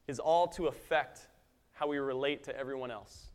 [0.06, 1.28] is all to affect
[1.72, 3.26] how we relate to everyone else.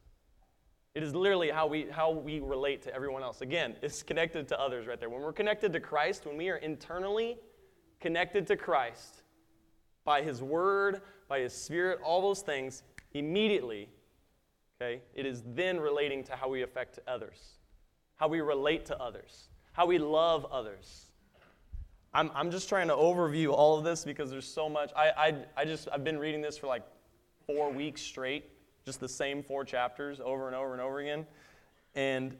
[0.95, 3.41] It is literally how we, how we relate to everyone else.
[3.41, 5.09] Again, it's connected to others right there.
[5.09, 7.37] When we're connected to Christ, when we are internally
[7.99, 9.23] connected to Christ
[10.03, 13.89] by His Word, by His Spirit, all those things, immediately,
[14.79, 17.57] okay, it is then relating to how we affect others,
[18.17, 21.07] how we relate to others, how we love others.
[22.13, 24.91] I'm, I'm just trying to overview all of this because there's so much.
[24.95, 26.83] I, I, I just, I've been reading this for like
[27.47, 28.51] four weeks straight,
[28.85, 31.25] just the same four chapters over and over and over again.
[31.95, 32.37] And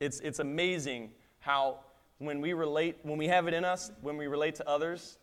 [0.00, 1.80] it's, it's amazing how
[2.18, 5.18] when we relate, when we have it in us, when we relate to others,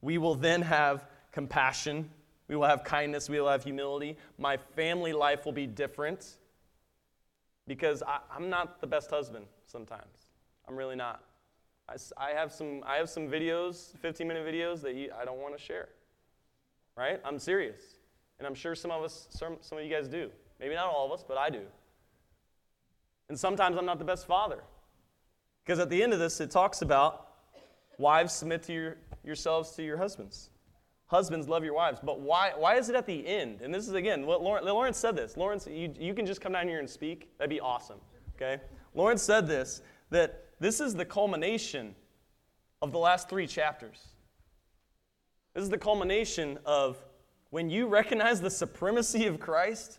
[0.00, 2.10] we will then have compassion,
[2.48, 4.16] we will have kindness, we will have humility.
[4.38, 6.36] My family life will be different
[7.68, 10.23] because I, I'm not the best husband sometimes.
[10.68, 11.22] I'm really not.
[11.88, 15.38] I, I, have some, I have some videos, 15 minute videos that you, I don't
[15.38, 15.88] want to share.
[16.96, 17.20] Right?
[17.24, 17.82] I'm serious.
[18.38, 20.30] And I'm sure some of us, some, some of you guys do.
[20.60, 21.62] Maybe not all of us, but I do.
[23.28, 24.62] And sometimes I'm not the best father.
[25.64, 27.28] Because at the end of this, it talks about
[27.98, 30.50] wives submit to your, yourselves to your husbands.
[31.06, 32.00] Husbands love your wives.
[32.02, 33.60] But why, why is it at the end?
[33.60, 35.36] And this is, again, what Lawrence, Lawrence said this.
[35.36, 37.30] Lawrence, you, you can just come down here and speak.
[37.38, 37.98] That'd be awesome.
[38.36, 38.60] Okay?
[38.94, 41.94] Lawrence said this that this is the culmination
[42.80, 44.02] of the last three chapters.
[45.52, 46.96] This is the culmination of
[47.50, 49.98] when you recognize the supremacy of Christ,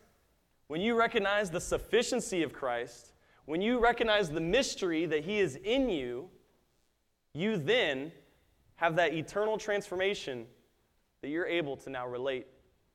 [0.66, 3.12] when you recognize the sufficiency of Christ,
[3.46, 6.32] when you recognize the mystery that He is in you,
[7.36, 8.12] you then
[8.78, 10.48] have that eternal transformation
[11.22, 12.48] that you're able to now relate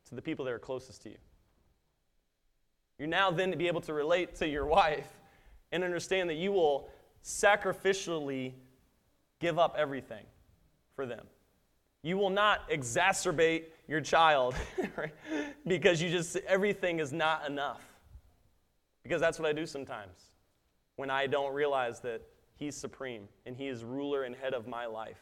[0.08, 1.18] to the people that are closest to you.
[2.98, 5.06] You're now then to be able to relate to your wife
[5.70, 6.90] and understand that you will
[7.24, 8.52] sacrificially
[9.40, 10.24] give up everything
[10.94, 11.26] for them.
[12.02, 14.54] You will not exacerbate your child
[15.66, 17.82] because you just, everything is not enough.
[19.02, 20.30] Because that's what I do sometimes
[20.96, 22.22] when I don't realize that
[22.56, 25.20] He's supreme and He is ruler and head of my life.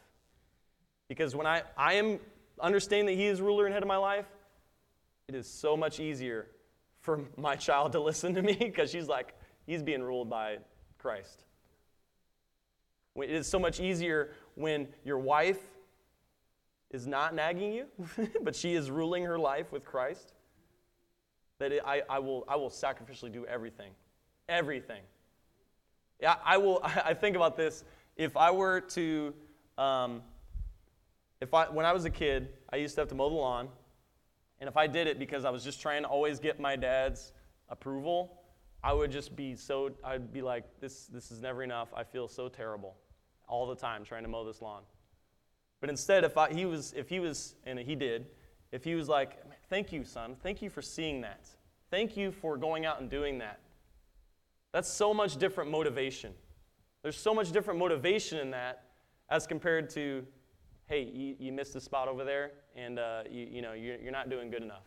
[1.09, 2.19] Because when I, I am
[2.61, 4.27] understanding that He is ruler and head of my life,
[5.29, 6.49] it is so much easier
[7.01, 9.35] for my child to listen to me because she's like,
[9.67, 10.59] He's being ruled by
[10.99, 11.45] Christ.
[13.23, 15.61] It is so much easier when your wife
[16.91, 17.87] is not nagging you,
[18.43, 20.33] but she is ruling her life with Christ.
[21.59, 23.91] That it, I, I, will, I will sacrificially do everything.
[24.49, 25.03] Everything.
[26.21, 26.81] Yeah, I will.
[26.83, 27.85] I think about this.
[28.17, 29.35] If I were to,
[29.77, 30.23] um,
[31.41, 33.69] if I when I was a kid, I used to have to mow the lawn,
[34.61, 37.33] and if I did it because I was just trying to always get my dad's
[37.69, 38.41] approval,
[38.83, 39.91] I would just be so.
[40.03, 41.89] I'd be like, this this is never enough.
[41.95, 42.97] I feel so terrible,
[43.49, 44.83] all the time trying to mow this lawn.
[45.81, 48.27] But instead, if I, he was, if he was, and he did,
[48.73, 51.49] if he was like, thank you, son, thank you for seeing that,
[51.91, 53.61] thank you for going out and doing that.
[54.73, 56.35] That's so much different motivation.
[57.03, 58.85] There's so much different motivation in that
[59.31, 60.27] as compared to,
[60.87, 64.13] hey, you, you missed a spot over there, and uh, you, you know you're, you're
[64.13, 64.85] not doing good enough,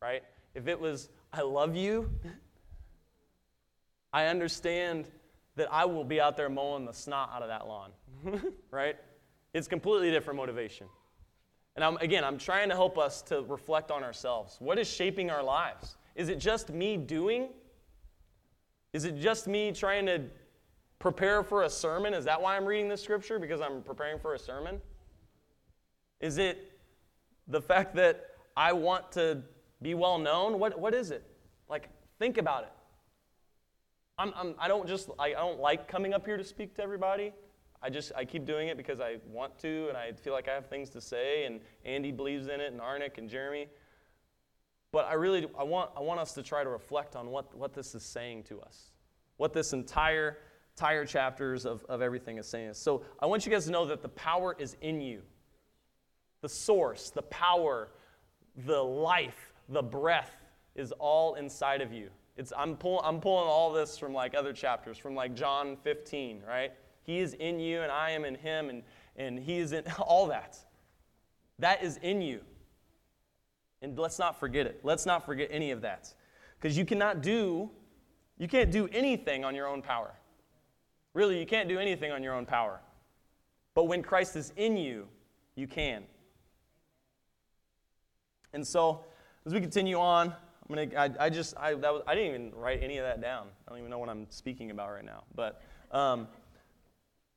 [0.00, 0.22] right?
[0.54, 2.10] If it was, I love you,
[4.12, 5.08] I understand
[5.56, 7.90] that I will be out there mowing the snot out of that lawn,
[8.70, 8.96] right?
[9.52, 10.86] It's completely different motivation.
[11.76, 14.56] And I'm, again, I'm trying to help us to reflect on ourselves.
[14.60, 15.96] What is shaping our lives?
[16.14, 17.48] Is it just me doing?
[18.92, 20.22] Is it just me trying to
[20.98, 22.14] prepare for a sermon?
[22.14, 23.38] Is that why I'm reading this scripture?
[23.38, 24.80] Because I'm preparing for a sermon?
[26.20, 26.78] Is it
[27.48, 29.42] the fact that I want to
[29.82, 30.58] be well known?
[30.58, 31.24] What, what is it?
[31.68, 31.88] Like,
[32.18, 32.72] think about it.
[34.18, 36.82] I'm, I'm, I don't just, I, I don't like coming up here to speak to
[36.82, 37.32] everybody.
[37.84, 40.54] I just I keep doing it because I want to and I feel like I
[40.54, 43.68] have things to say and Andy believes in it and Arnick and Jeremy.
[44.90, 47.74] But I really I want I want us to try to reflect on what, what
[47.74, 48.92] this is saying to us.
[49.36, 50.38] What this entire
[50.74, 52.72] entire chapters of, of everything is saying.
[52.72, 55.20] So I want you guys to know that the power is in you.
[56.40, 57.90] The source, the power,
[58.64, 60.34] the life, the breath
[60.74, 62.08] is all inside of you.
[62.36, 66.42] It's, I'm, pull, I'm pulling all this from like other chapters, from like John 15,
[66.46, 66.72] right?
[67.02, 68.82] He is in you, and I am in him, and,
[69.16, 70.58] and he is in all that.
[71.58, 72.40] That is in you.
[73.82, 74.80] And let's not forget it.
[74.82, 76.12] Let's not forget any of that.
[76.58, 77.70] Because you cannot do,
[78.38, 80.14] you can't do anything on your own power.
[81.12, 82.80] Really, you can't do anything on your own power.
[83.74, 85.06] But when Christ is in you,
[85.54, 86.04] you can.
[88.52, 89.04] And so,
[89.44, 90.34] as we continue on,
[90.68, 90.88] I'm gonna.
[90.96, 91.56] I, I just.
[91.56, 93.48] I, that was, I didn't even write any of that down.
[93.66, 95.24] I don't even know what I'm speaking about right now.
[95.34, 96.26] But um,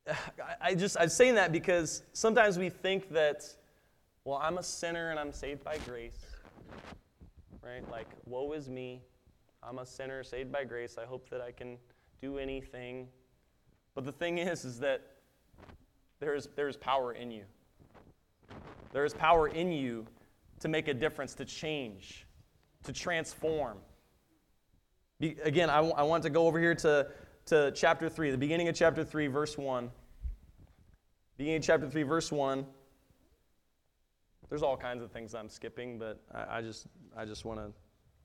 [0.62, 3.44] I just, I'm saying that because sometimes we think that,
[4.24, 6.26] well, I'm a sinner and I'm saved by grace,
[7.62, 7.90] right?
[7.90, 9.02] Like, woe is me.
[9.64, 10.98] I'm a sinner saved by grace.
[11.02, 11.78] I hope that I can
[12.22, 13.08] do anything.
[13.96, 15.02] But the thing is, is that
[16.20, 17.44] there is, there is power in you.
[18.94, 20.08] There is power in you
[20.60, 22.27] to make a difference, to change,
[22.88, 23.78] to transform.
[25.20, 27.08] Be, again, I, w- I want to go over here to
[27.48, 29.90] to chapter 3, the beginning of chapter 3, verse 1.
[31.38, 32.66] Beginning of chapter 3, verse 1.
[34.50, 37.72] There's all kinds of things I'm skipping, but I, I just, I just want to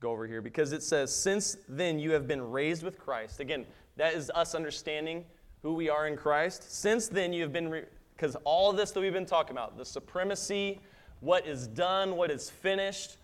[0.01, 3.39] go over here because it says, Since then you have been raised with Christ.
[3.39, 3.65] Again,
[3.97, 5.25] that is us understanding
[5.63, 6.73] who we are in Christ.
[6.73, 7.85] Since then you have been,
[8.17, 10.81] because re- all this that we've been talking about, the supremacy,
[11.21, 13.19] what is done, what is finished,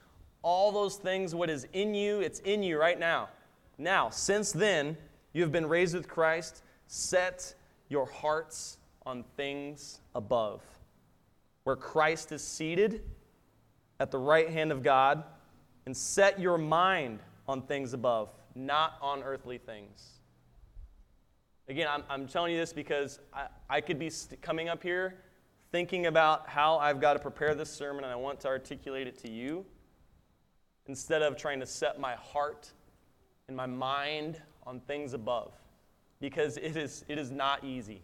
[0.48, 3.28] all those things, what is in you, it's in you right now.
[3.76, 4.96] Now, since then,
[5.34, 6.62] you have been raised with Christ.
[6.86, 7.54] Set
[7.90, 10.62] your hearts on things above,
[11.64, 13.02] where Christ is seated
[14.00, 15.22] at the right hand of God,
[15.84, 20.12] and set your mind on things above, not on earthly things.
[21.68, 25.16] Again, I'm, I'm telling you this because I, I could be st- coming up here
[25.72, 29.18] thinking about how I've got to prepare this sermon and I want to articulate it
[29.18, 29.66] to you
[30.88, 32.72] instead of trying to set my heart
[33.46, 35.52] and my mind on things above
[36.20, 38.02] because it is, it is not easy.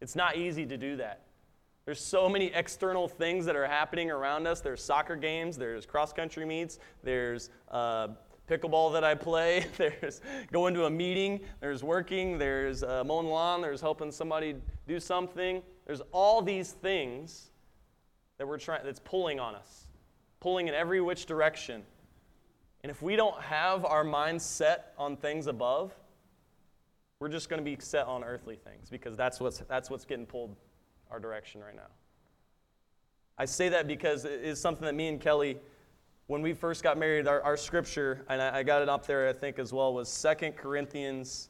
[0.00, 1.22] It's not easy to do that.
[1.84, 4.60] There's so many external things that are happening around us.
[4.60, 8.08] There's soccer games, there's cross country meets, there's uh,
[8.48, 10.20] pickleball that I play, there's
[10.52, 14.54] going to a meeting, there's working, there's uh, mowing lawn, there's helping somebody
[14.86, 15.60] do something.
[15.86, 17.50] There's all these things
[18.38, 19.86] that we're trying that's pulling on us,
[20.38, 21.82] pulling in every which direction.
[22.82, 25.94] And if we don't have our minds set on things above,
[27.20, 30.26] we're just going to be set on earthly things because that's what's, that's what's getting
[30.26, 30.56] pulled
[31.10, 31.90] our direction right now.
[33.38, 35.58] I say that because it is something that me and Kelly,
[36.26, 39.28] when we first got married, our, our scripture, and I, I, got it up there,
[39.28, 41.48] I think, as well, was Second Corinthians,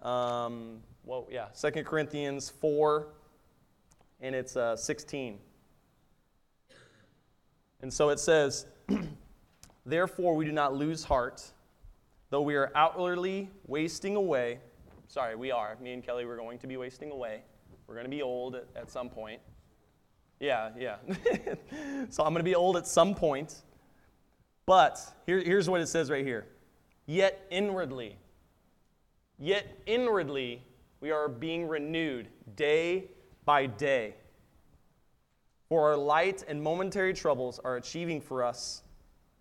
[0.00, 3.08] um, well, yeah, Second Corinthians 4,
[4.22, 5.38] and it's uh, 16.
[7.82, 8.66] And so it says,
[9.84, 11.42] Therefore, we do not lose heart,
[12.30, 14.60] though we are outwardly wasting away.
[15.08, 15.76] Sorry, we are.
[15.80, 17.42] Me and Kelly, we're going to be wasting away.
[17.86, 19.40] We're going to be old at, at some point.
[20.40, 20.96] Yeah, yeah.
[22.10, 23.62] so I'm going to be old at some point.
[24.66, 26.46] But here, here's what it says right here
[27.06, 28.16] Yet inwardly,
[29.38, 30.62] yet inwardly,
[31.00, 33.10] We are being renewed day
[33.44, 34.14] by day.
[35.68, 38.82] For our light and momentary troubles are achieving for us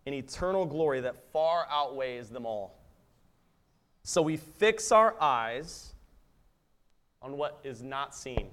[0.06, 2.80] an eternal glory that far outweighs them all.
[4.04, 5.94] So we fix our eyes
[7.22, 8.50] on what is not seen.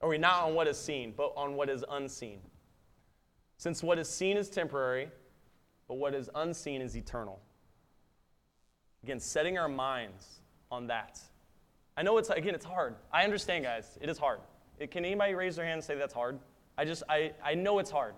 [0.00, 2.40] Or we not on what is seen, but on what is unseen.
[3.56, 5.08] Since what is seen is temporary,
[5.88, 7.40] but what is unseen is eternal.
[9.02, 11.18] Again, setting our minds on that.
[11.96, 12.94] I know it's, again, it's hard.
[13.10, 13.96] I understand, guys.
[14.02, 14.40] It is hard.
[14.78, 16.38] It, can anybody raise their hand and say that's hard?
[16.76, 18.14] I just, I, I know it's hard.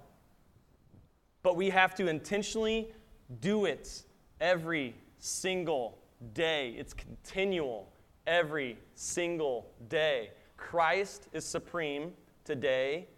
[1.42, 2.92] But we have to intentionally
[3.40, 4.02] do it
[4.40, 5.98] every single
[6.34, 6.74] day.
[6.76, 7.90] It's continual
[8.26, 10.30] every single day.
[10.56, 12.12] Christ is supreme
[12.44, 13.08] today.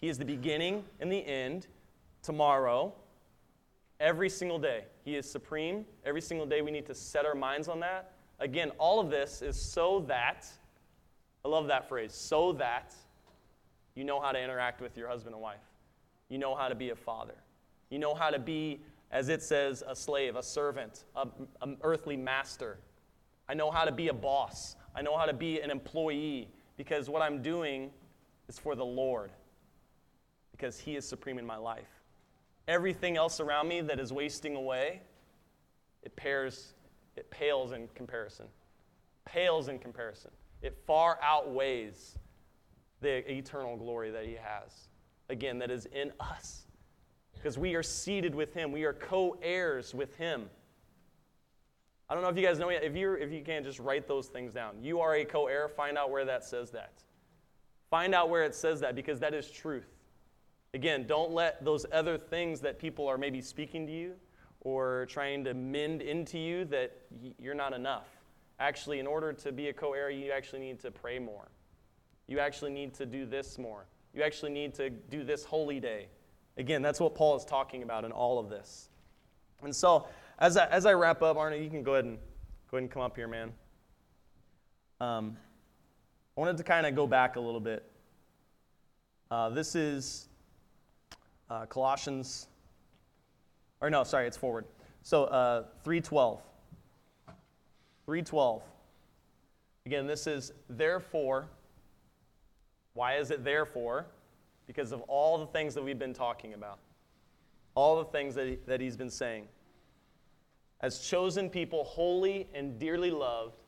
[0.00, 1.66] He is the beginning and the end
[2.22, 2.94] tomorrow.
[4.00, 4.84] Every single day.
[5.04, 5.84] He is supreme.
[6.04, 8.12] Every single day we need to set our minds on that.
[8.40, 10.46] Again, all of this is so that,
[11.44, 12.94] I love that phrase, so that
[13.94, 15.60] you know how to interact with your husband and wife.
[16.28, 17.34] You know how to be a father.
[17.92, 18.80] You know how to be,
[19.10, 21.04] as it says, a slave, a servant,
[21.60, 22.78] an earthly master.
[23.50, 24.76] I know how to be a boss.
[24.96, 27.90] I know how to be an employee because what I'm doing
[28.48, 29.30] is for the Lord
[30.52, 32.00] because He is supreme in my life.
[32.66, 35.02] Everything else around me that is wasting away,
[36.02, 36.72] it pairs,
[37.16, 38.46] it pales in comparison.
[39.26, 40.30] Pales in comparison.
[40.62, 42.16] It far outweighs
[43.02, 44.88] the eternal glory that He has.
[45.28, 46.68] Again, that is in us.
[47.42, 50.48] Because we are seated with Him, we are co heirs with Him.
[52.08, 52.84] I don't know if you guys know yet.
[52.84, 54.76] If, you if you can, just write those things down.
[54.80, 55.68] You are a co heir.
[55.68, 56.92] Find out where that says that.
[57.90, 59.88] Find out where it says that because that is truth.
[60.72, 64.14] Again, don't let those other things that people are maybe speaking to you
[64.60, 66.96] or trying to mend into you that
[67.38, 68.06] you're not enough.
[68.60, 71.48] Actually, in order to be a co heir, you actually need to pray more.
[72.28, 73.86] You actually need to do this more.
[74.14, 76.06] You actually need to do this holy day.
[76.56, 78.88] Again, that's what Paul is talking about in all of this.
[79.62, 80.06] And so,
[80.38, 82.18] as I, as I wrap up, Arna, you can go ahead and
[82.70, 83.52] go ahead and come up here, man.
[85.00, 85.36] Um,
[86.36, 87.84] I wanted to kind of go back a little bit.
[89.30, 90.28] Uh, this is
[91.48, 92.48] uh, Colossians,
[93.80, 94.64] or no, sorry, it's forward.
[95.02, 96.40] So uh, 312.
[98.06, 98.62] 312.
[99.86, 101.48] Again, this is therefore.
[102.94, 104.06] Why is it therefore?
[104.66, 106.78] Because of all the things that we've been talking about,
[107.74, 109.48] all the things that, he, that he's been saying.
[110.80, 113.62] As chosen people, holy and dearly loved,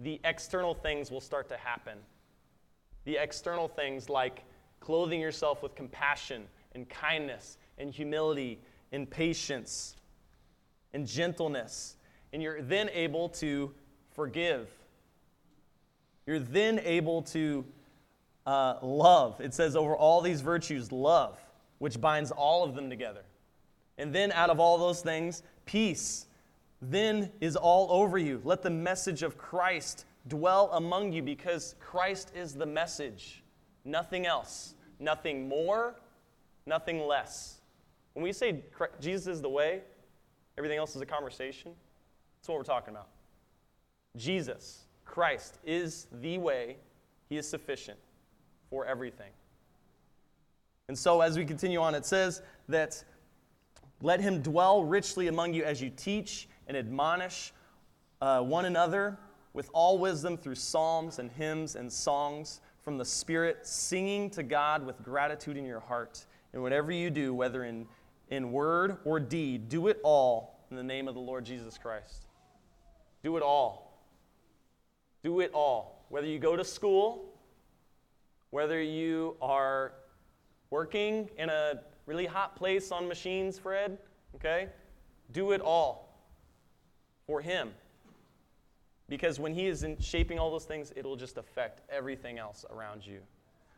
[0.00, 1.98] the external things will start to happen.
[3.04, 4.44] The external things like
[4.80, 8.60] clothing yourself with compassion and kindness and humility
[8.92, 9.96] and patience
[10.92, 11.96] and gentleness.
[12.32, 13.72] And you're then able to
[14.10, 14.68] forgive.
[16.26, 17.64] You're then able to
[18.46, 19.40] uh, love.
[19.40, 21.38] It says, over all these virtues, love,
[21.78, 23.22] which binds all of them together.
[23.98, 26.26] And then, out of all those things, peace
[26.82, 28.40] then is all over you.
[28.44, 33.42] Let the message of Christ dwell among you because Christ is the message,
[33.84, 35.94] nothing else, nothing more,
[36.66, 37.60] nothing less.
[38.12, 38.62] When we say
[39.00, 39.82] Jesus is the way,
[40.58, 41.72] everything else is a conversation,
[42.38, 43.08] that's what we're talking about.
[44.16, 46.76] Jesus, Christ, is the way,
[47.28, 47.98] He is sufficient
[48.70, 49.30] for everything.
[50.88, 53.02] And so, as we continue on, it says that
[54.02, 57.52] let Him dwell richly among you as you teach and admonish
[58.20, 59.18] uh, one another
[59.52, 64.86] with all wisdom through psalms and hymns and songs from the Spirit, singing to God
[64.86, 67.86] with gratitude in your heart and whatever you do, whether in,
[68.30, 72.26] in word or deed, do it all in the name of the Lord Jesus Christ.
[73.22, 74.00] Do it all.
[75.22, 76.04] Do it all.
[76.10, 77.24] Whether you go to school,
[78.50, 79.92] whether you are
[80.70, 83.98] working in a really hot place on machines, Fred,
[84.34, 84.68] okay?
[85.32, 86.20] Do it all
[87.26, 87.70] for Him.
[89.08, 93.20] Because when He is shaping all those things, it'll just affect everything else around you.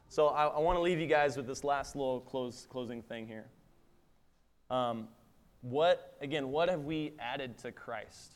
[0.09, 3.27] So I, I want to leave you guys with this last little close, closing thing
[3.27, 3.47] here.
[4.71, 5.09] Um,
[5.61, 8.33] what, again, what have we added to Christ?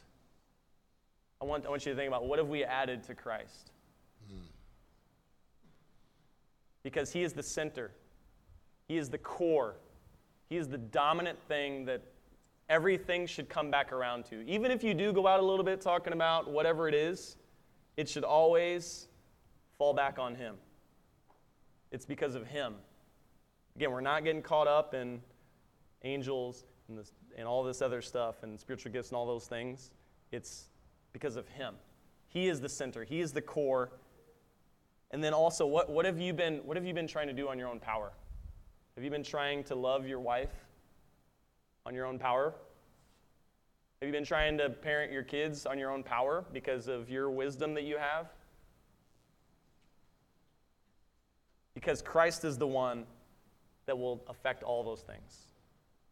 [1.41, 3.72] I want, I want you to think about what have we added to Christ?
[6.83, 7.93] Because he is the center,
[8.89, 9.76] he is the core,
[10.49, 12.03] he is the dominant thing that
[12.68, 14.45] everything should come back around to.
[14.47, 17.37] Even if you do go out a little bit talking about whatever it is,
[17.97, 19.09] it should always
[19.78, 20.57] fall back on him.
[21.93, 22.74] It's because of Him.
[23.76, 25.20] Again, we're not getting caught up in
[26.03, 29.93] angels and, this, and all this other stuff and spiritual gifts and all those things.
[30.33, 30.70] It's
[31.12, 31.74] because of Him.
[32.28, 33.93] He is the center, He is the core.
[35.12, 37.48] And then also, what, what, have you been, what have you been trying to do
[37.48, 38.12] on your own power?
[38.96, 40.52] Have you been trying to love your wife
[41.84, 42.54] on your own power?
[44.00, 47.30] Have you been trying to parent your kids on your own power because of your
[47.30, 48.30] wisdom that you have?
[51.74, 53.04] Because Christ is the one
[53.86, 55.52] that will affect all those things.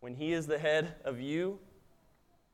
[0.00, 1.58] When He is the head of you,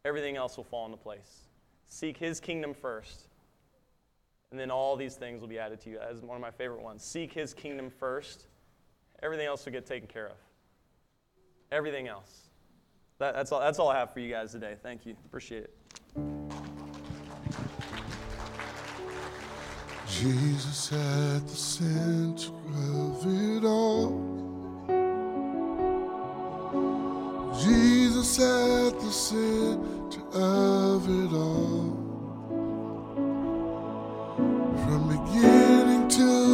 [0.05, 1.49] everything else will fall into place.
[1.89, 3.29] Seek His kingdom first,
[4.51, 5.99] and then all these things will be added to you.
[5.99, 7.03] That is one of my favorite ones.
[7.03, 8.47] Seek His kingdom first,
[9.23, 10.37] everything else will get taken care of.
[11.73, 12.49] Everything else.
[13.19, 14.77] That, that's, all, that's all I have for you guys today.
[14.83, 15.17] Thank you.
[15.25, 15.75] Appreciate it.
[20.09, 24.37] Jesus at the center of it all.
[27.59, 32.06] Jesus at the center of it all.
[36.17, 36.46] To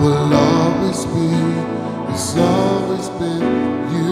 [0.00, 1.28] will always be,
[2.10, 3.42] it's always been
[3.92, 4.09] you,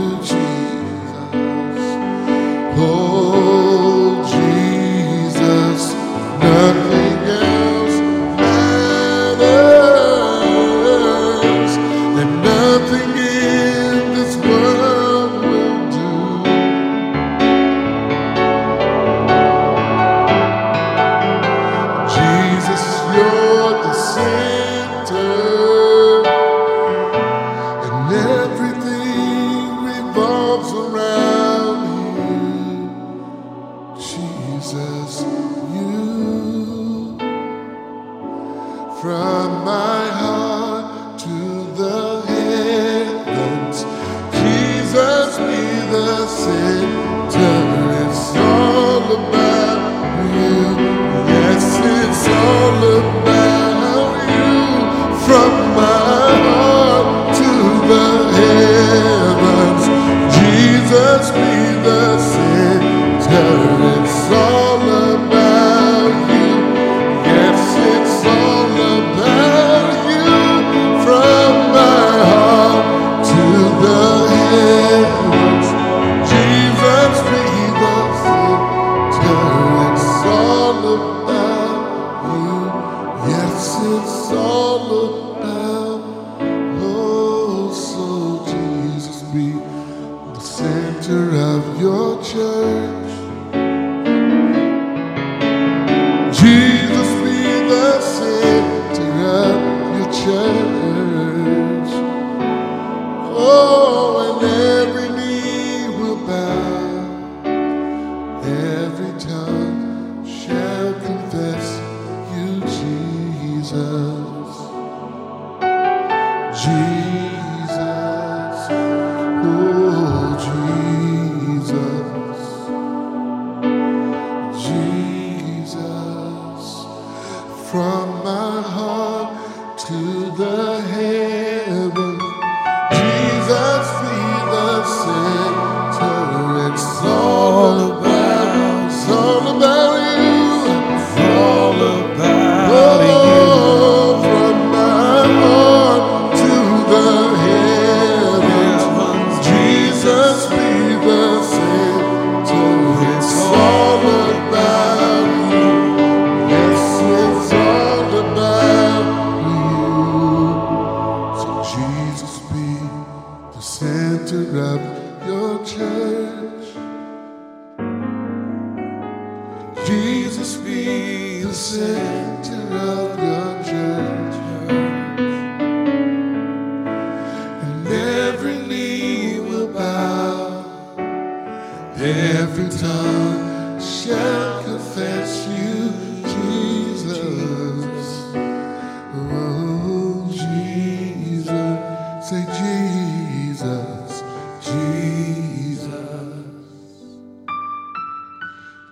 [192.45, 194.23] say Jesus,
[194.63, 195.89] Jesus.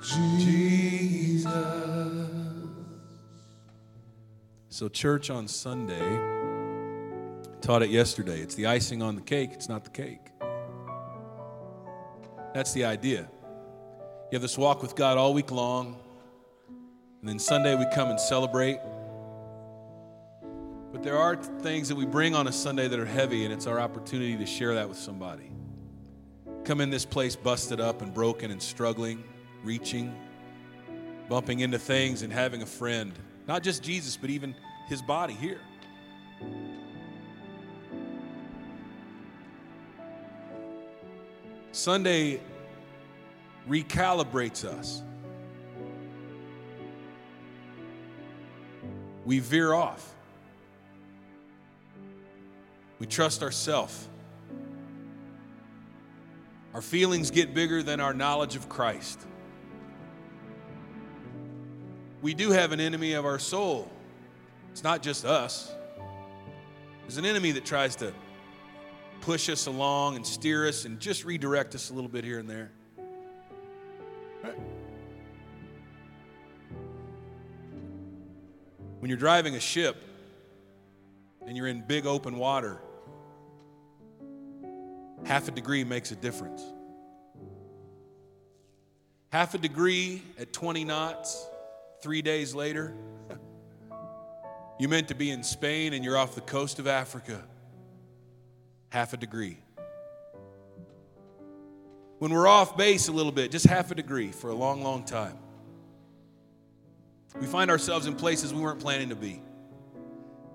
[0.02, 1.52] Jesus.
[4.68, 6.20] So, church on Sunday,
[7.60, 8.40] taught it yesterday.
[8.40, 10.20] It's the icing on the cake, it's not the cake.
[12.54, 13.28] That's the idea.
[14.30, 15.96] You have this walk with God all week long,
[17.20, 18.78] and then Sunday we come and celebrate.
[20.96, 23.66] But there are things that we bring on a Sunday that are heavy, and it's
[23.66, 25.52] our opportunity to share that with somebody.
[26.64, 29.22] Come in this place busted up and broken and struggling,
[29.62, 30.18] reaching,
[31.28, 33.12] bumping into things, and having a friend.
[33.46, 34.54] Not just Jesus, but even
[34.86, 35.60] his body here.
[41.72, 42.40] Sunday
[43.68, 45.02] recalibrates us.
[49.26, 50.15] We veer off.
[52.98, 54.08] We trust ourselves.
[56.74, 59.20] Our feelings get bigger than our knowledge of Christ.
[62.22, 63.90] We do have an enemy of our soul.
[64.72, 65.72] It's not just us.
[67.02, 68.12] There's an enemy that tries to
[69.20, 72.48] push us along and steer us and just redirect us a little bit here and
[72.48, 72.70] there.
[78.98, 79.96] When you're driving a ship
[81.46, 82.80] and you're in big open water,
[85.24, 86.62] half a degree makes a difference.
[89.30, 91.46] Half a degree at 20 knots,
[92.02, 92.94] three days later,
[94.78, 97.42] you meant to be in Spain and you're off the coast of Africa.
[98.90, 99.58] Half a degree.
[102.18, 105.04] When we're off base a little bit, just half a degree for a long, long
[105.04, 105.38] time.
[107.38, 109.42] We find ourselves in places we weren't planning to be.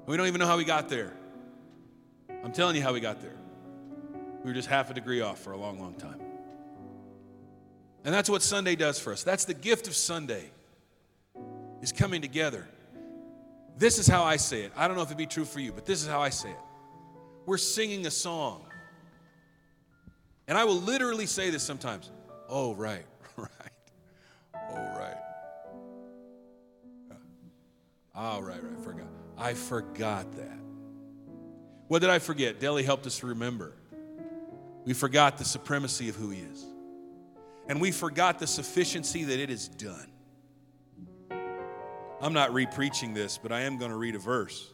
[0.07, 1.13] We don't even know how we got there.
[2.43, 3.35] I'm telling you how we got there.
[4.43, 6.19] We were just half a degree off for a long, long time.
[8.03, 9.23] And that's what Sunday does for us.
[9.23, 10.49] That's the gift of Sunday,
[11.81, 12.67] is coming together.
[13.77, 14.71] This is how I say it.
[14.75, 16.49] I don't know if it'd be true for you, but this is how I say
[16.49, 16.59] it.
[17.45, 18.65] We're singing a song.
[20.47, 22.09] And I will literally say this sometimes.
[22.49, 23.05] Oh, right,
[23.37, 23.49] right.
[24.55, 25.17] Oh, right.
[28.13, 28.73] Oh, right, right.
[28.77, 29.07] I forgot.
[29.37, 30.59] I forgot that.
[31.87, 32.59] What did I forget?
[32.59, 33.73] Deli helped us remember.
[34.85, 36.65] We forgot the supremacy of who he is.
[37.67, 40.11] And we forgot the sufficiency that it is done.
[42.21, 44.73] I'm not re preaching this, but I am going to read a verse.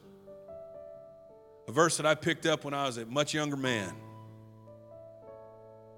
[1.67, 3.93] A verse that I picked up when I was a much younger man.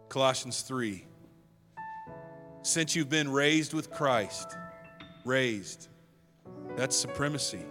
[0.09, 1.05] Colossians 3.
[2.63, 4.55] Since you've been raised with Christ,
[5.25, 5.87] raised,
[6.75, 7.65] that's supremacy,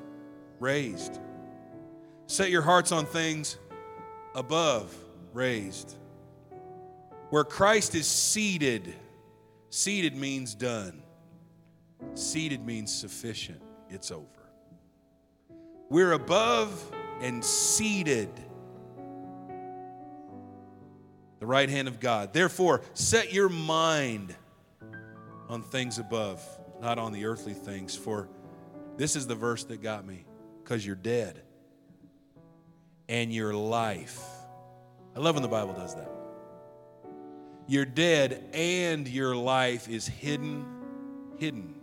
[0.60, 1.18] raised.
[2.26, 3.58] Set your hearts on things
[4.34, 4.96] above,
[5.32, 5.97] raised.
[7.30, 8.94] Where Christ is seated,
[9.70, 11.02] seated means done,
[12.14, 13.60] seated means sufficient,
[13.90, 14.24] it's over.
[15.90, 18.30] We're above and seated
[21.38, 22.32] the right hand of God.
[22.32, 24.34] Therefore, set your mind
[25.48, 26.42] on things above,
[26.80, 27.94] not on the earthly things.
[27.94, 28.28] For
[28.96, 30.24] this is the verse that got me
[30.62, 31.42] because you're dead
[33.08, 34.20] and your life.
[35.16, 36.17] I love when the Bible does that.
[37.70, 40.64] You're dead and your life is hidden,
[41.36, 41.74] hidden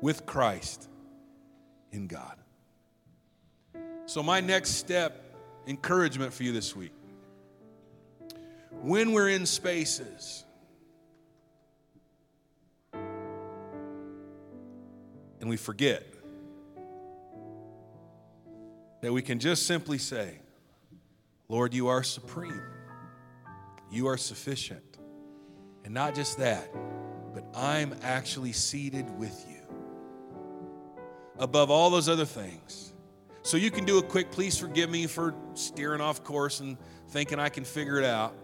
[0.00, 0.88] with Christ
[1.92, 2.36] in God.
[4.06, 5.22] So, my next step,
[5.68, 6.90] encouragement for you this week.
[8.82, 10.44] When we're in spaces
[12.92, 13.08] and
[15.48, 16.04] we forget
[19.02, 20.40] that we can just simply say,
[21.48, 22.60] Lord, you are supreme,
[23.90, 24.98] you are sufficient.
[25.84, 26.68] And not just that,
[27.34, 29.56] but I'm actually seated with you
[31.38, 32.92] above all those other things.
[33.42, 36.76] So you can do a quick, please forgive me for steering off course and
[37.08, 38.34] thinking I can figure it out.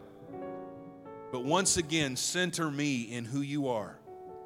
[1.30, 3.98] But once again, center me in who you are.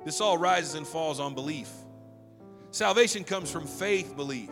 [0.04, 1.70] This all rises and falls on belief.
[2.72, 4.50] Salvation comes from faith belief.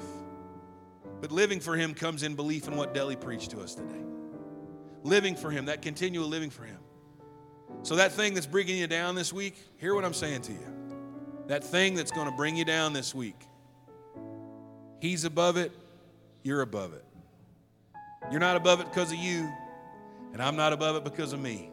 [1.21, 4.08] But living for Him comes in belief in what Deli preached to us today.
[5.03, 6.79] Living for Him, that continual living for Him.
[7.83, 10.75] So, that thing that's bringing you down this week, hear what I'm saying to you.
[11.49, 13.41] that thing that's going to bring you down this week.
[15.01, 15.73] He's above it,
[16.43, 17.05] you're above it.
[18.31, 19.51] You're not above it because of you,
[20.33, 21.71] and I'm not above it because of me,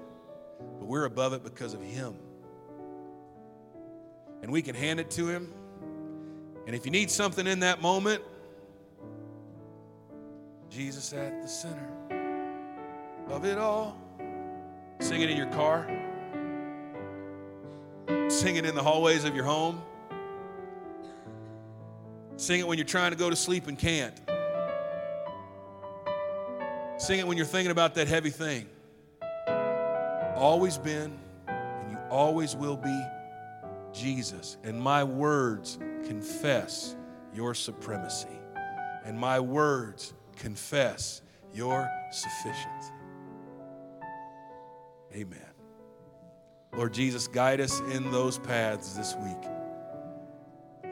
[0.80, 2.16] but we're above it because of Him.
[4.42, 5.52] And we can hand it to Him.
[6.68, 8.22] And if you need something in that moment,
[10.70, 12.15] Jesus at the center
[13.30, 13.98] of it all.
[15.00, 15.88] Sing it in your car.
[18.30, 19.82] Sing it in the hallways of your home.
[22.38, 24.20] Sing it when you're trying to go to sleep and can't.
[26.98, 28.68] Sing it when you're thinking about that heavy thing.
[30.36, 31.18] Always been,
[31.48, 33.02] and you always will be
[33.94, 34.58] Jesus.
[34.64, 36.96] And my words confess
[37.34, 38.28] your supremacy.
[39.06, 41.22] And my words confess
[41.54, 42.95] your sufficiency.
[45.16, 45.40] Amen.
[46.76, 49.50] Lord Jesus, guide us in those paths this week.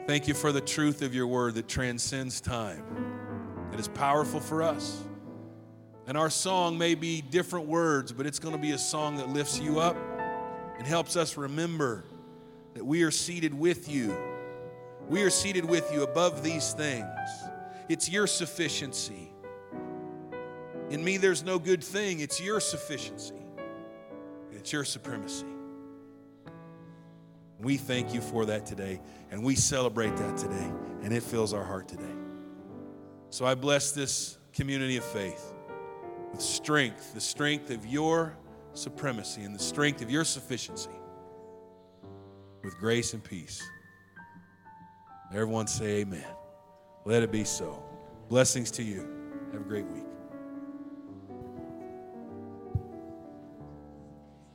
[0.06, 2.84] Thank you for the truth of your word that transcends time,
[3.70, 5.02] that is powerful for us.
[6.06, 9.28] And our song may be different words, but it's going to be a song that
[9.28, 9.96] lifts you up
[10.78, 12.04] and helps us remember
[12.74, 14.16] that we are seated with you.
[15.08, 17.06] We are seated with you above these things.
[17.90, 19.30] It's your sufficiency.
[20.90, 22.20] In me, there's no good thing.
[22.20, 23.43] It's your sufficiency,
[24.64, 25.44] it's your supremacy.
[27.60, 28.98] We thank you for that today,
[29.30, 32.14] and we celebrate that today, and it fills our heart today.
[33.28, 35.52] So I bless this community of faith
[36.32, 38.38] with strength, the strength of your
[38.72, 40.88] supremacy and the strength of your sufficiency,
[42.62, 43.62] with grace and peace.
[45.30, 46.24] Everyone say amen.
[47.04, 47.84] Let it be so.
[48.30, 49.06] Blessings to you.
[49.52, 50.03] Have a great week.